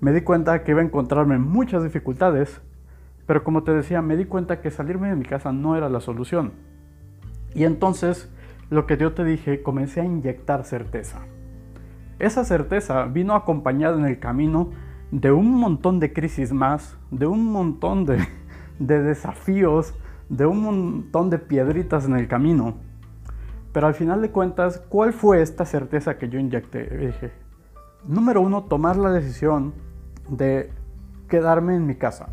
[0.00, 2.60] Me di cuenta que iba a encontrarme muchas dificultades,
[3.30, 6.00] pero como te decía, me di cuenta que salirme de mi casa no era la
[6.00, 6.50] solución.
[7.54, 8.28] Y entonces,
[8.70, 11.20] lo que yo te dije, comencé a inyectar certeza.
[12.18, 14.70] Esa certeza vino acompañada en el camino
[15.12, 18.18] de un montón de crisis más, de un montón de,
[18.80, 19.94] de desafíos,
[20.28, 22.74] de un montón de piedritas en el camino
[23.72, 26.82] pero al final de cuentas, ¿cuál fue esta certeza que yo inyecté?
[26.96, 27.30] Dije,
[28.04, 29.74] número uno, tomar la decisión
[30.28, 30.72] de
[31.28, 32.30] quedarme en mi casa.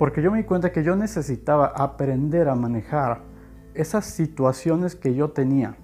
[0.00, 3.20] Porque yo me di cuenta que yo necesitaba aprender a manejar
[3.74, 5.76] esas situaciones que yo tenía,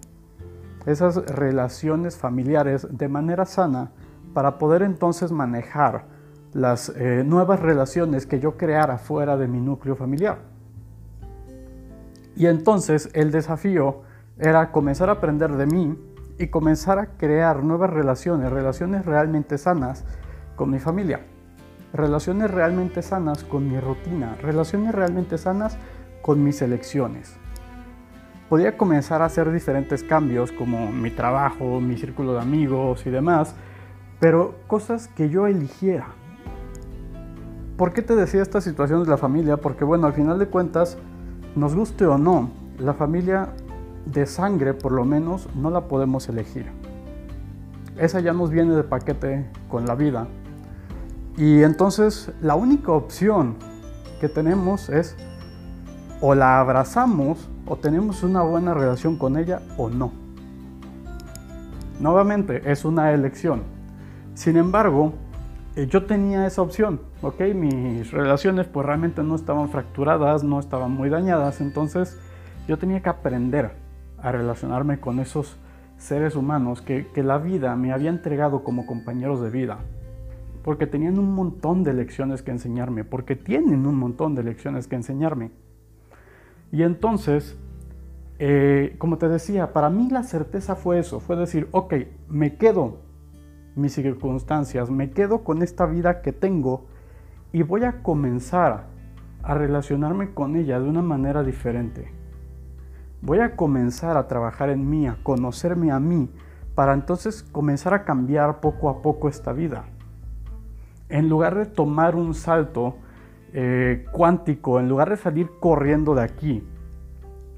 [0.87, 3.91] esas relaciones familiares de manera sana
[4.33, 6.07] para poder entonces manejar
[6.55, 10.39] las eh, nuevas relaciones que yo creara fuera de mi núcleo familiar.
[12.37, 14.01] Y entonces el desafío
[14.39, 15.95] era comenzar a aprender de mí
[16.39, 20.07] y comenzar a crear nuevas relaciones, relaciones realmente sanas
[20.57, 21.21] con mi familia,
[21.93, 25.79] relaciones realmente sanas con mi rutina, relaciones realmente sanas
[26.23, 27.37] con mis elecciones.
[28.49, 33.55] Podía comenzar a hacer diferentes cambios como mi trabajo, mi círculo de amigos y demás,
[34.21, 36.09] pero cosas que yo eligiera.
[37.77, 39.57] ¿Por qué te decía esta situación de la familia?
[39.57, 40.97] Porque bueno, al final de cuentas,
[41.55, 43.49] nos guste o no, la familia
[44.07, 46.67] de sangre por lo menos no la podemos elegir.
[47.99, 50.29] Esa ya nos viene de paquete con la vida.
[51.37, 53.57] Y entonces la única opción
[54.21, 55.17] que tenemos es
[56.21, 60.13] o la abrazamos o tenemos una buena relación con ella o no.
[62.01, 63.63] Nuevamente, es una elección.
[64.35, 65.15] Sin embargo,
[65.77, 67.41] eh, yo tenía esa opción, ¿ok?
[67.55, 72.19] Mis relaciones pues realmente no estaban fracturadas, no estaban muy dañadas, entonces
[72.69, 73.73] yo tenía que aprender
[74.19, 75.57] a relacionarme con esos
[75.99, 79.79] seres humanos que, la vida me había entregado como compañeros de vida.
[80.67, 84.97] Porque tenían un montón de lecciones que enseñarme, porque tienen un montón de lecciones que
[84.97, 85.53] enseñarme.
[86.73, 87.57] Y entonces,
[88.41, 91.95] eh, como te decía, para mí la certeza fue eso, fue decir, ok,
[92.29, 92.99] me quedo
[93.77, 96.87] mis circunstancias, me quedo con esta vida que tengo
[97.53, 98.87] y voy a comenzar
[99.45, 102.11] a relacionarme con ella de una manera diferente.
[103.23, 106.29] Voy a comenzar a trabajar en mí, a conocerme a mí,
[106.75, 109.85] para entonces comenzar a cambiar poco a poco esta vida.
[111.09, 112.97] En lugar de tomar un salto
[113.53, 116.63] eh, cuántico, en lugar de salir corriendo de aquí,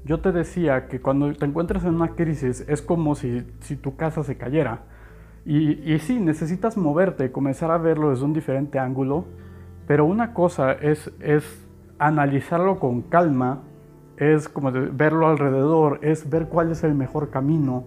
[0.05, 3.41] yo te decía que cuando te encuentras en una crisis es como si,
[3.81, 4.83] tu casa se cayera.
[5.45, 9.25] Y, y sí, necesitas moverte, comenzar a verlo desde un diferente ángulo,
[9.87, 11.65] pero una cosa es, es
[11.97, 13.63] analizarlo con calma
[14.19, 17.85] es como verlo alrededor, es ver cuál es el mejor camino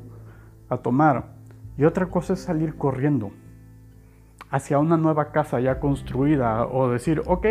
[0.70, 1.35] a tomar.
[1.77, 3.33] Y otra cosa es salir corriendo
[4.53, 7.47] hacia una nueva casa ya construida o decir, ok,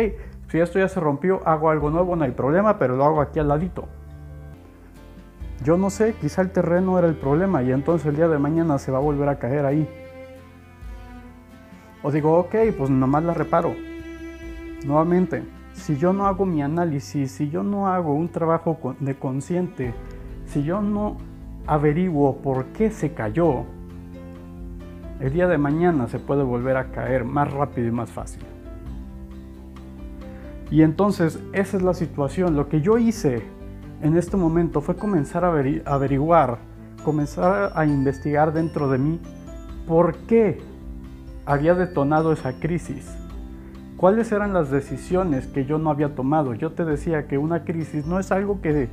[0.48, 3.40] si esto ya se rompió, hago algo nuevo, no hay problema, pero lo hago aquí
[3.40, 3.88] al ladito.
[5.64, 8.78] Yo no sé, quizá el terreno era el problema y entonces el día de mañana
[8.78, 9.88] se va a volver a caer ahí.
[12.02, 13.74] O digo, ok, pues nomás la reparo.
[14.84, 19.94] Nuevamente, si yo no hago mi análisis, si yo no hago un trabajo de consciente,
[20.46, 21.16] si yo no
[21.66, 23.64] averiguo por qué se cayó,
[25.22, 28.42] el día de mañana se puede volver a caer más rápido y más fácil.
[30.68, 32.56] Y entonces esa es la situación.
[32.56, 33.40] Lo que yo hice
[34.02, 35.54] en este momento fue comenzar a
[35.84, 36.58] averiguar,
[37.04, 39.20] comenzar a investigar dentro de mí
[39.86, 40.60] por qué
[41.46, 43.16] había detonado esa crisis.
[43.96, 46.54] ¿Cuáles eran las decisiones que yo no había tomado?
[46.54, 48.88] Yo te decía que una crisis no es algo que,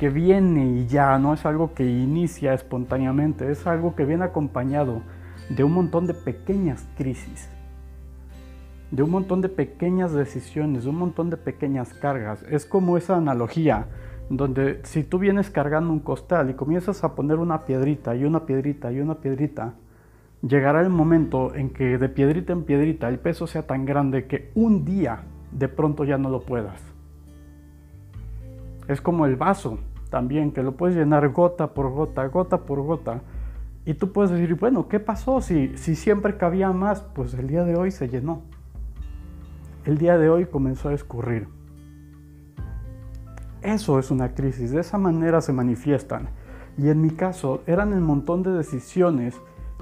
[0.00, 5.02] que viene y ya, no es algo que inicia espontáneamente, es algo que viene acompañado
[5.48, 7.48] de un montón de pequeñas crisis,
[8.90, 12.42] de un montón de pequeñas decisiones, de un montón de pequeñas cargas.
[12.50, 13.86] Es como esa analogía
[14.30, 18.44] donde si tú vienes cargando un costal y comienzas a poner una piedrita y una
[18.44, 19.74] piedrita y una piedrita,
[20.42, 24.50] llegará el momento en que de piedrita en piedrita el peso sea tan grande que
[24.54, 26.80] un día de pronto ya no lo puedas.
[28.86, 29.78] Es como el vaso
[30.10, 33.20] también, que lo puedes llenar gota por gota, gota por gota,
[33.88, 35.40] y tú puedes decir, bueno, ¿qué pasó?
[35.40, 38.42] Si, si siempre cabía más, pues el día de hoy se llenó.
[39.86, 41.48] El día de hoy comenzó a escurrir.
[43.62, 46.28] Eso es una crisis, de esa manera se manifiestan.
[46.76, 49.40] Y en mi caso eran el montón de decisiones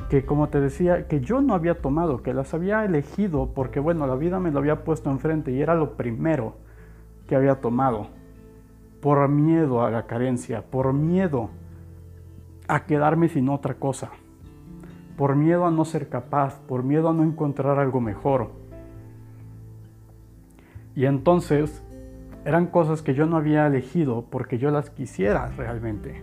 [0.08, 4.06] que, como te decía, que yo no había tomado, que las había elegido porque, bueno,
[4.06, 6.54] la vida me lo había puesto enfrente y era lo primero
[7.26, 8.06] que había tomado.
[9.00, 11.50] Por miedo a la carencia, por miedo
[12.68, 14.10] a quedarme sin otra cosa,
[15.16, 18.50] por miedo a no ser capaz, por miedo a no encontrar algo mejor.
[20.94, 21.82] Y entonces
[22.44, 26.22] eran cosas que yo no había elegido porque yo las quisiera realmente.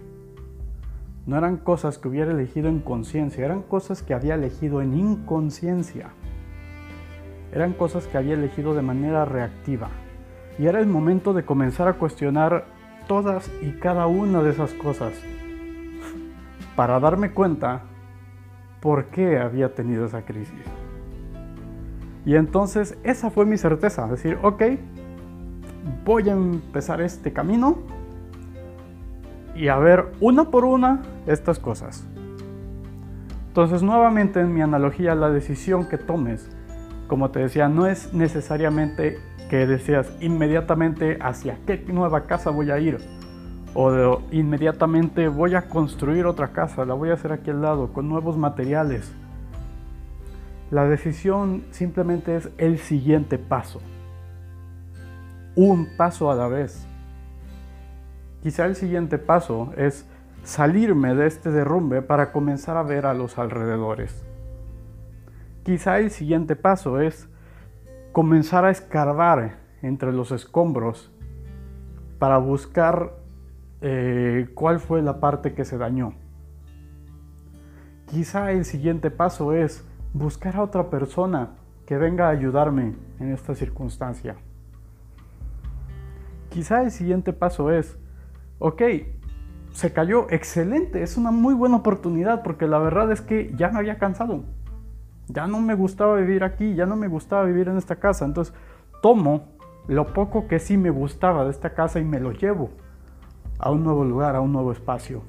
[1.26, 6.10] No eran cosas que hubiera elegido en conciencia, eran cosas que había elegido en inconsciencia.
[7.54, 9.90] Eran cosas que había elegido de manera reactiva.
[10.60, 12.66] Y era el momento de comenzar a cuestionar
[13.08, 15.14] todas y cada una de esas cosas
[16.76, 17.84] para darme cuenta
[18.82, 20.66] por qué había tenido esa crisis.
[22.26, 24.64] Y entonces esa fue mi certeza, decir, ok,
[26.06, 27.78] voy a empezar este camino
[29.56, 32.06] y a ver una por una estas cosas.
[33.48, 36.50] Entonces nuevamente en mi analogía la decisión que tomes,
[37.08, 42.80] como te decía, no es necesariamente que deseas inmediatamente hacia qué nueva casa voy a
[42.80, 43.00] ir
[43.74, 47.92] o de, inmediatamente voy a construir otra casa, la voy a hacer aquí al lado
[47.92, 49.12] con nuevos materiales.
[50.70, 53.82] La decisión simplemente es el siguiente paso.
[55.56, 56.88] Un paso a la vez.
[58.42, 60.06] Quizá el siguiente paso es
[60.44, 64.24] salirme de este derrumbe para comenzar a ver a los alrededores.
[65.64, 67.30] Quizá el siguiente paso es
[68.12, 71.12] comenzar a escarbar entre los escombros
[72.20, 73.23] para buscar
[73.86, 76.14] eh, cuál fue la parte que se dañó.
[78.06, 83.56] Quizá el siguiente paso es buscar a otra persona que venga a ayudarme en esta
[83.56, 84.38] circunstancia.
[86.48, 87.98] Quizá el siguiente paso es,
[88.60, 88.84] ok,
[89.74, 93.80] se cayó, excelente, es una muy buena oportunidad porque la verdad es que ya me
[93.80, 94.46] había cansado.
[95.28, 98.24] Ya no me gustaba vivir aquí, ya no me gustaba vivir en esta casa.
[98.24, 98.54] Entonces
[99.02, 99.50] tomo
[99.90, 102.70] lo poco que sí me gustaba de esta casa y me lo llevo
[103.64, 105.22] a un nuevo lugar, a un nuevo espacio.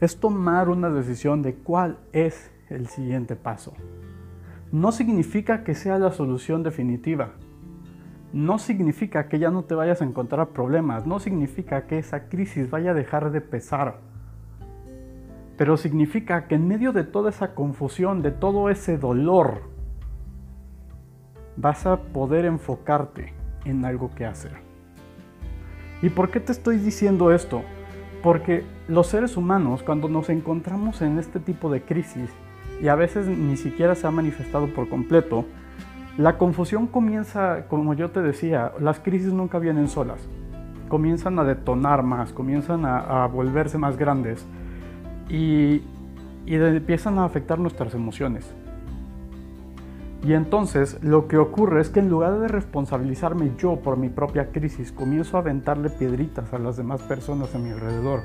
[0.00, 3.72] Es tomar una decisión de cuál es el siguiente paso.
[4.72, 7.34] No significa que sea la solución definitiva.
[8.32, 11.06] No significa que ya no te vayas a encontrar problemas.
[11.06, 14.00] No significa que esa crisis vaya a dejar de pesar.
[15.56, 19.62] Pero significa que en medio de toda esa confusión, de todo ese dolor,
[21.56, 23.34] vas a poder enfocarte
[23.64, 24.69] en algo que hacer.
[26.02, 27.62] ¿Y por qué te estoy diciendo esto?
[28.22, 32.30] Porque los seres humanos, cuando nos encontramos en este tipo de crisis,
[32.82, 35.44] y a veces ni siquiera se ha manifestado por completo,
[36.16, 40.18] la confusión comienza, como yo te decía, las crisis nunca vienen solas.
[40.88, 44.44] Comienzan a detonar más, comienzan a, volverse más grandes
[45.28, 45.82] y,
[46.46, 48.52] y empiezan a afectar nuestras emociones.
[50.22, 54.50] Y entonces lo que ocurre es que en lugar de responsabilizarme yo por mi propia
[54.52, 58.20] crisis, comienzo a aventarle piedritas a las demás personas a mi alrededor.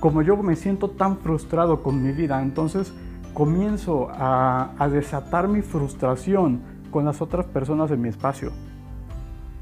[0.00, 2.92] Como yo me siento tan frustrado con mi vida, entonces
[3.34, 8.50] comienzo a, desatar mi frustración con las otras personas en mi espacio.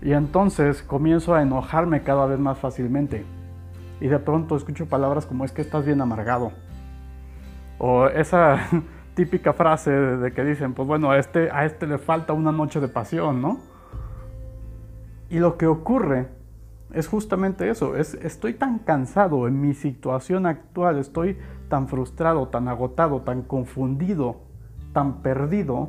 [0.01, 3.27] Y entonces comienzo a enojarme cada vez más fácilmente.
[4.01, 6.53] Y de pronto escucho palabras como es que estás bien amargado.
[7.79, 8.61] O esa
[9.17, 12.81] típica frase de, que dicen, pues bueno, a este, a este le falta una noche
[12.81, 13.59] de pasión, ¿no?
[15.31, 16.29] Y lo que ocurre
[16.93, 21.39] es justamente eso, es, estoy tan cansado en mi situación actual, estoy
[21.71, 24.37] tan frustrado, tan agotado, tan confundido,
[24.93, 25.89] tan perdido,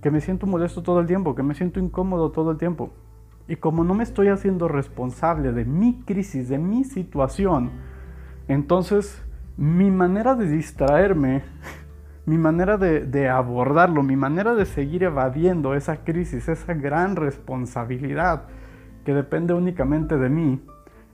[0.00, 2.90] que me siento molesto todo el tiempo, que me siento incómodo todo el tiempo.
[3.48, 7.70] Y como no me estoy haciendo responsable de mi crisis, de mi situación,
[8.48, 9.25] entonces
[9.56, 11.42] mi manera de distraerme,
[12.26, 18.44] mi manera de, abordarlo, mi manera de seguir evadiendo esa crisis, esa gran responsabilidad
[19.04, 20.64] que depende únicamente de mí,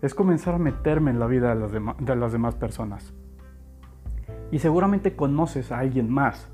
[0.01, 3.13] es comenzar a meterme en la vida de las, de las demás personas.
[4.51, 6.53] Y seguramente conoces a alguien más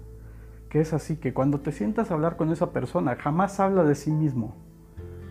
[0.68, 3.94] que es así, que cuando te sientas a hablar con esa persona, jamás habla de
[3.94, 4.54] sí mismo,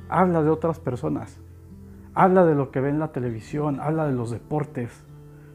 [0.09, 1.39] habla de otras personas,
[2.13, 5.03] habla de lo que ve en la televisión, habla de los deportes,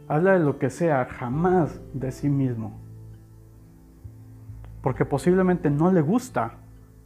[0.09, 2.79] habla de lo que sea, jamás de sí mismo.
[4.83, 6.55] Porque posiblemente no le gusta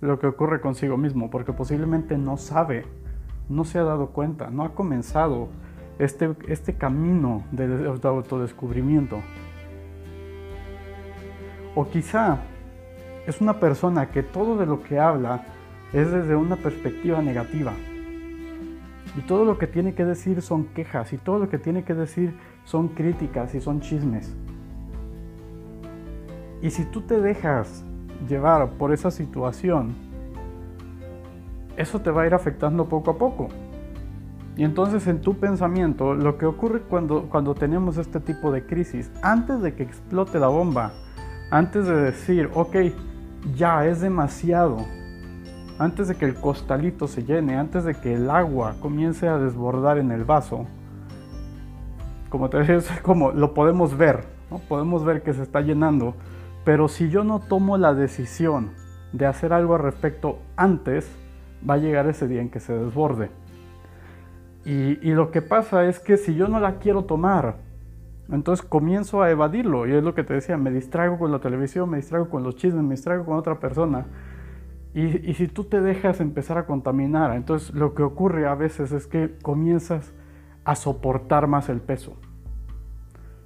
[0.01, 2.87] lo que ocurre consigo mismo, porque posiblemente no sabe,
[3.49, 5.49] no se ha dado cuenta, no ha comenzado
[5.99, 9.21] este, este camino de, de autodescubrimiento.
[11.75, 12.39] O quizá
[13.27, 15.45] es una persona que todo de lo que habla
[15.93, 17.73] es desde una perspectiva negativa.
[19.17, 21.95] Y todo lo que tiene que decir son quejas y todo lo que tiene que
[21.95, 22.35] decir
[22.67, 24.35] son críticas y son chismes.
[26.61, 27.85] Y si tú te dejas
[28.29, 29.95] llevar por esa situación,
[31.77, 33.49] eso te va a ir afectando poco a poco.
[34.57, 39.11] Y entonces en tu pensamiento, lo que ocurre cuando, cuando tenemos este tipo de crisis,
[39.23, 40.93] antes de que explote la bomba,
[41.51, 42.77] antes de decir, ok,
[43.55, 44.79] ya es demasiado.
[45.79, 49.99] Antes de que el costalito se llene, antes de que el agua comience a desbordar
[49.99, 50.67] en el vaso,
[52.29, 54.59] como te decía, es como lo podemos ver, ¿no?
[54.59, 56.15] podemos ver que se está llenando,
[56.65, 58.71] pero si yo no tomo la decisión
[59.13, 61.11] de hacer algo al respecto antes,
[61.69, 63.31] va a llegar ese día en que se desborde.
[64.65, 67.57] Y, y lo que pasa es que si yo no la quiero tomar,
[68.31, 71.89] entonces comienzo a evadirlo y es lo que te decía, me distraigo con la televisión,
[71.89, 74.07] me distraigo con los chismes, me distraigo con otra persona.
[74.97, 79.07] Y, si tú te dejas empezar a contaminar, entonces lo que ocurre a veces es
[79.07, 80.15] que comienzas
[80.67, 82.17] a soportar más el peso.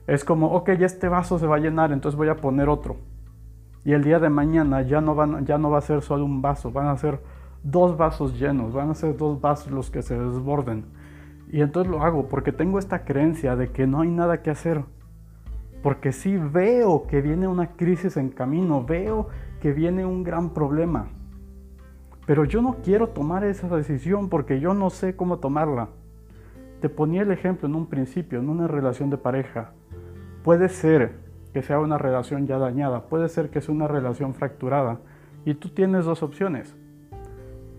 [0.06, 2.96] Es como, ok, ya este vaso se va a llenar, entonces voy a poner otro.
[3.84, 6.40] Y el día de mañana ya no, van, ya no va a ser solo un
[6.40, 7.20] vaso, van a ser
[7.62, 10.86] dos vasos llenos, van a ser dos vasos los que se desborden.
[11.52, 14.82] Y entonces lo hago porque tengo esta creencia de que no hay nada que hacer.
[15.82, 19.28] Porque sí veo que viene una crisis en camino, veo
[19.60, 21.08] que viene un gran problema.
[22.24, 25.90] Pero yo no quiero tomar esa decisión porque yo no sé cómo tomarla.
[26.80, 29.72] Te ponía el ejemplo en un principio, en una relación de pareja.
[30.42, 31.18] Puede ser
[31.52, 34.98] que sea una relación ya dañada, puede ser que sea una relación fracturada.
[35.44, 36.76] Y tú tienes dos opciones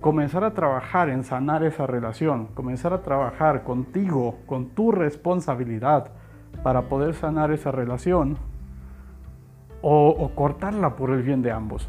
[0.01, 6.07] comenzar a trabajar en sanar esa relación, comenzar a trabajar contigo, con tu responsabilidad
[6.63, 8.37] para poder sanar esa relación
[9.83, 11.87] o, cortarla por el bien de ambos.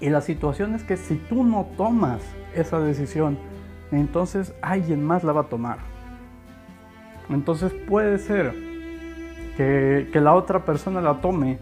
[0.00, 2.22] Y la situación es que si tú no tomas
[2.54, 3.38] esa decisión,
[4.00, 5.78] entonces alguien más la va a tomar.
[7.28, 8.54] Entonces puede ser
[9.56, 11.58] que, la otra persona la tome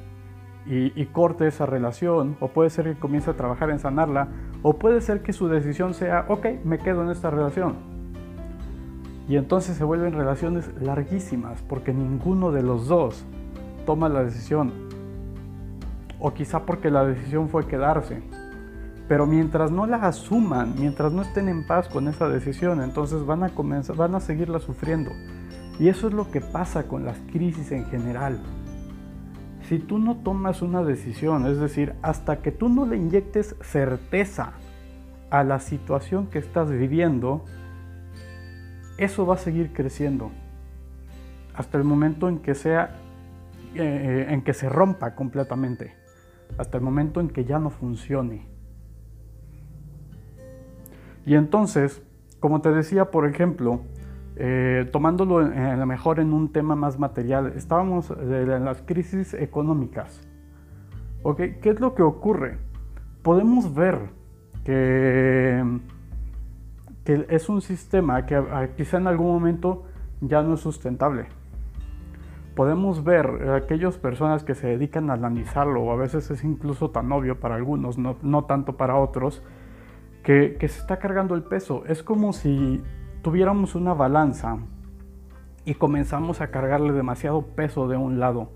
[0.66, 4.28] y, corte esa relación, o puede ser que comience a trabajar en sanarla,
[4.62, 7.74] o puede ser que su decisión sea, ok, me quedo en esta relación.
[9.28, 13.24] Y entonces se vuelven relaciones larguísimas, porque ninguno de los dos
[13.86, 14.72] toma la decisión.
[16.18, 18.22] O quizá porque la decisión fue quedarse.
[19.10, 23.42] Pero mientras no la asuman, mientras no estén en paz con esa decisión, entonces van
[23.42, 25.10] a, comenzar, van a seguirla sufriendo.
[25.78, 28.40] Y eso es lo que pasa con las crisis en general
[29.70, 34.54] si tú no tomas una decisión, es decir, hasta que tú no le inyectes certeza
[35.30, 37.44] a la situación que estás viviendo,
[38.98, 40.32] eso va a seguir creciendo
[41.54, 42.96] hasta el momento en que sea
[43.76, 45.94] eh, en que se rompa completamente,
[46.58, 48.49] hasta el momento en que ya no funcione.
[51.26, 52.02] Y entonces,
[52.40, 53.80] como te decía, por ejemplo,
[54.36, 60.26] eh, tomándolo a lo mejor en un tema más material, estábamos en las crisis económicas.
[61.36, 62.56] ¿Qué es lo que ocurre?
[63.22, 63.98] Podemos ver
[64.64, 65.62] que,
[67.04, 68.42] es un sistema que
[68.76, 69.84] quizá en algún momento
[70.22, 71.26] ya no es sustentable.
[72.54, 77.10] Podemos ver aquellas personas que se dedican a analizarlo, o a veces es incluso tan
[77.12, 79.42] obvio para algunos, no, no tanto para otros,
[80.58, 81.84] que, se está cargando el peso.
[81.86, 82.80] Es como si
[83.22, 84.58] tuviéramos una balanza
[85.64, 88.52] y comenzamos a cargarle demasiado peso de un lado.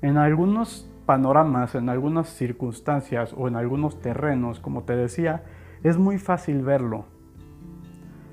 [0.00, 5.44] En algunos panoramas, en algunas circunstancias o en algunos terrenos, como te decía,
[5.82, 7.04] es muy fácil verlo.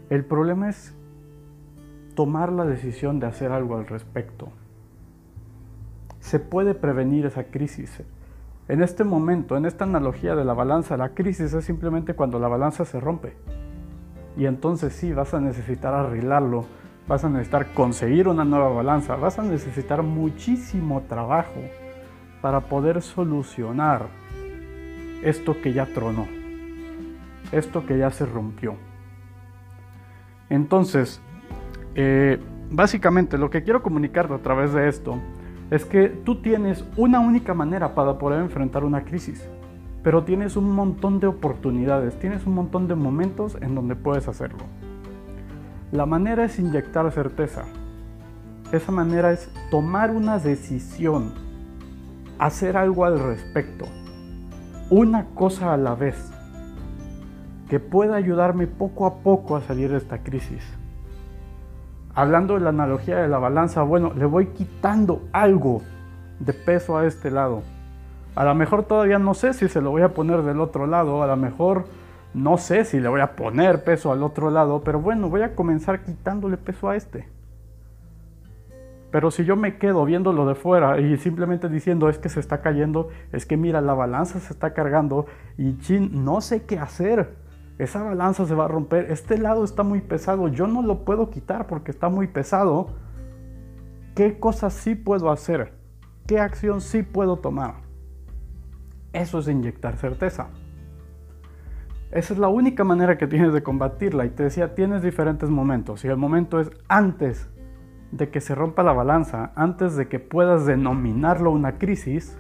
[0.10, 0.96] El problema es
[2.16, 4.50] tomar la decisión de hacer algo al respecto.
[6.22, 8.02] Se puede prevenir esa crisis.
[8.68, 12.48] En este momento, en esta analogía de la balanza, la crisis es simplemente cuando la
[12.48, 13.36] balanza se rompe.
[14.38, 16.66] Y entonces sí, vas a necesitar arreglarlo,
[17.08, 21.60] vas a necesitar conseguir una nueva balanza, vas a necesitar muchísimo trabajo
[22.42, 24.08] para poder solucionar
[25.22, 26.28] esto que ya tronó,
[27.52, 28.76] esto que ya se rompió.
[30.50, 31.22] Entonces,
[31.96, 32.40] eh,
[32.70, 35.20] básicamente lo que quiero comunicarte a través de esto
[35.72, 39.48] es que tú tienes una única manera para poder enfrentar una crisis,
[40.04, 44.66] pero tienes un montón de oportunidades, tienes un montón de momentos en donde puedes hacerlo.
[45.94, 47.64] La manera es inyectar certeza.
[48.74, 51.34] Esa manera es tomar una decisión,
[52.38, 53.86] hacer algo al respecto,
[54.90, 56.34] una cosa a la vez,
[57.70, 60.81] que pueda ayudarme poco a poco a salir de esta crisis
[62.14, 65.82] hablando de la analogía de la balanza, bueno, le voy quitando algo
[66.40, 67.64] de peso a este lado.
[68.36, 71.22] A lo mejor todavía no sé si se lo voy a poner del otro lado,
[71.22, 71.86] a lo mejor
[72.34, 75.56] no sé si le voy a poner peso al otro lado, pero bueno, voy a
[75.56, 77.28] comenzar quitándole peso a este.
[79.12, 82.62] Pero si yo me quedo viéndolo de fuera y simplemente diciendo es que se está
[82.62, 85.26] cayendo, es que mira, la balanza se está cargando
[85.58, 87.41] y chin, no sé qué hacer
[87.84, 91.32] esa balanza se va a romper, este lado está muy pesado, yo no lo puedo
[91.32, 92.90] quitar porque está muy pesado.
[94.14, 95.74] ¿Qué cosas sí puedo hacer?
[96.28, 97.76] ¿Qué acción sí puedo tomar?
[99.14, 100.50] Eso es inyectar certeza.
[102.12, 104.26] Esa es la única manera que tienes de combatirla.
[104.26, 106.06] Y te decía, tienes diferentes momentos.
[106.06, 107.50] Y el momento es antes
[108.12, 112.38] de que se rompa la balanza, antes de que puedas denominarlo una crisis,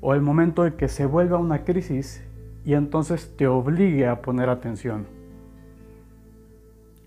[0.00, 2.24] o el momento en que se vuelva una crisis
[2.64, 5.06] y entonces te obligue a poner atención.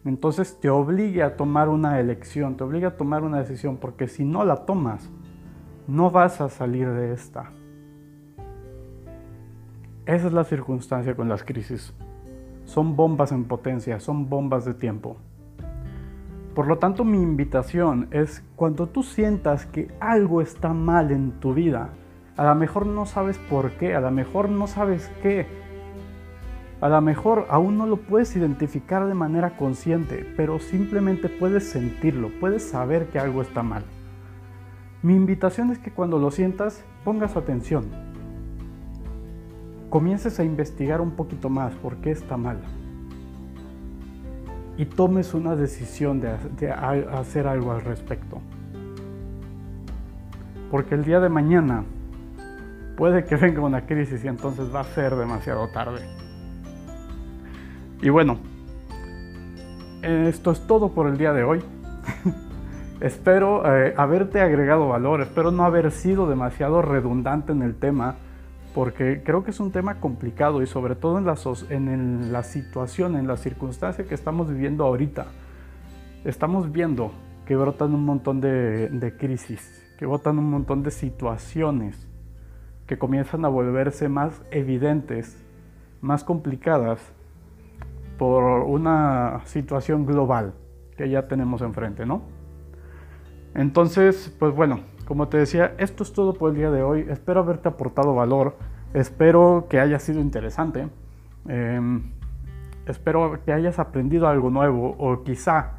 [0.06, 4.26] Entonces te obligue a tomar una elección, te obligue a tomar una decisión, porque si
[4.26, 5.10] no la tomas,
[5.88, 7.52] no vas a salir de esta.
[10.06, 11.94] Esa es la circunstancia con las crisis.
[12.66, 15.18] Son bombas en potencia, son bombas de tiempo.
[16.54, 21.54] Por lo tanto, mi invitación es cuando tú sientas que algo está mal en tu
[21.54, 21.90] vida,
[22.36, 25.46] a lo mejor no sabes por qué, a lo mejor no sabes qué.
[26.82, 32.30] A lo mejor aún no lo puedes identificar de manera consciente, pero simplemente puedes sentirlo,
[32.40, 33.84] puedes saber que algo está mal.
[35.02, 37.86] Mi invitación es que cuando lo sientas pongas atención.
[39.90, 42.58] Comiences a investigar un poquito más por qué está mal.
[44.76, 48.42] Y tomes una decisión de, de hacer algo al respecto.
[50.72, 51.86] Porque el día de mañana
[52.96, 56.02] puede que venga una crisis y entonces va a ser demasiado tarde.
[58.02, 58.38] Y bueno,
[60.02, 61.64] esto es todo por el día de hoy.
[63.00, 68.16] espero eh, haberte agregado valor, espero no haber sido demasiado redundante en el tema,
[68.76, 71.36] porque creo que es un tema complicado y sobre todo en la,
[71.70, 75.28] en la situación, en la circunstancia que estamos viviendo ahorita.
[76.26, 77.12] Estamos viendo
[77.46, 82.13] que brotan un montón de, de crisis, que brotan un montón de situaciones
[82.88, 85.44] que comienzan a volverse más evidentes,
[86.02, 87.00] más complicadas
[88.18, 90.54] por una situación global
[90.98, 92.22] que ya tenemos enfrente, ¿no?
[93.56, 97.06] Entonces, pues bueno, como te decía, esto es todo por el día de hoy.
[97.10, 98.58] Espero haberte aportado valor,
[98.94, 100.88] espero que haya sido interesante,
[101.48, 102.12] em,
[102.88, 105.74] espero que hayas aprendido algo nuevo o quizá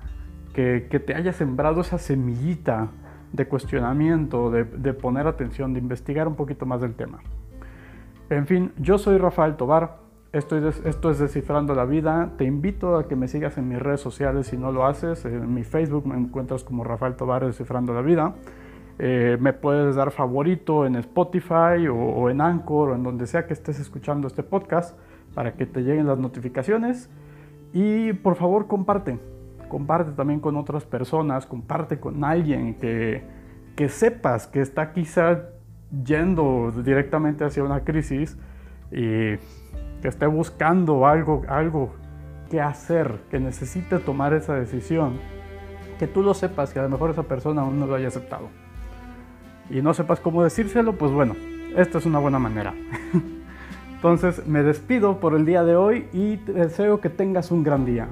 [0.52, 2.88] que, que te haya sembrado esa semillita
[3.34, 7.18] de cuestionamiento, de, poner atención, de investigar un poquito más del tema.
[8.30, 9.96] En fin, yo soy Rafael Tobar,
[10.32, 13.80] esto es, esto es Descifrando la Vida, te invito a que me sigas en mis
[13.80, 17.92] redes sociales si no lo haces, en mi Facebook me encuentras como Rafael Tobar Descifrando
[17.92, 18.34] la Vida.
[19.00, 23.48] Eh, me puedes dar favorito en Spotify o, o, en Anchor o en donde sea
[23.48, 24.96] que estés escuchando este podcast
[25.34, 27.10] para que te lleguen las notificaciones.
[27.72, 29.18] Y por favor comparte,
[29.64, 33.22] comparte también con otras personas, comparte con alguien que,
[33.76, 35.48] que sepas que está quizá
[36.04, 38.36] yendo directamente hacia una crisis
[38.90, 39.36] y
[40.02, 41.94] que esté buscando algo, algo
[42.50, 45.18] que hacer, que necesite tomar esa decisión,
[45.98, 48.48] que tú lo sepas, que a lo mejor esa persona aún no lo haya aceptado.
[49.70, 51.34] Y no sepas cómo decírselo, pues bueno,
[51.76, 52.74] esta es una buena manera.
[53.94, 58.08] Entonces me despido por el día de hoy y deseo que tengas un gran día.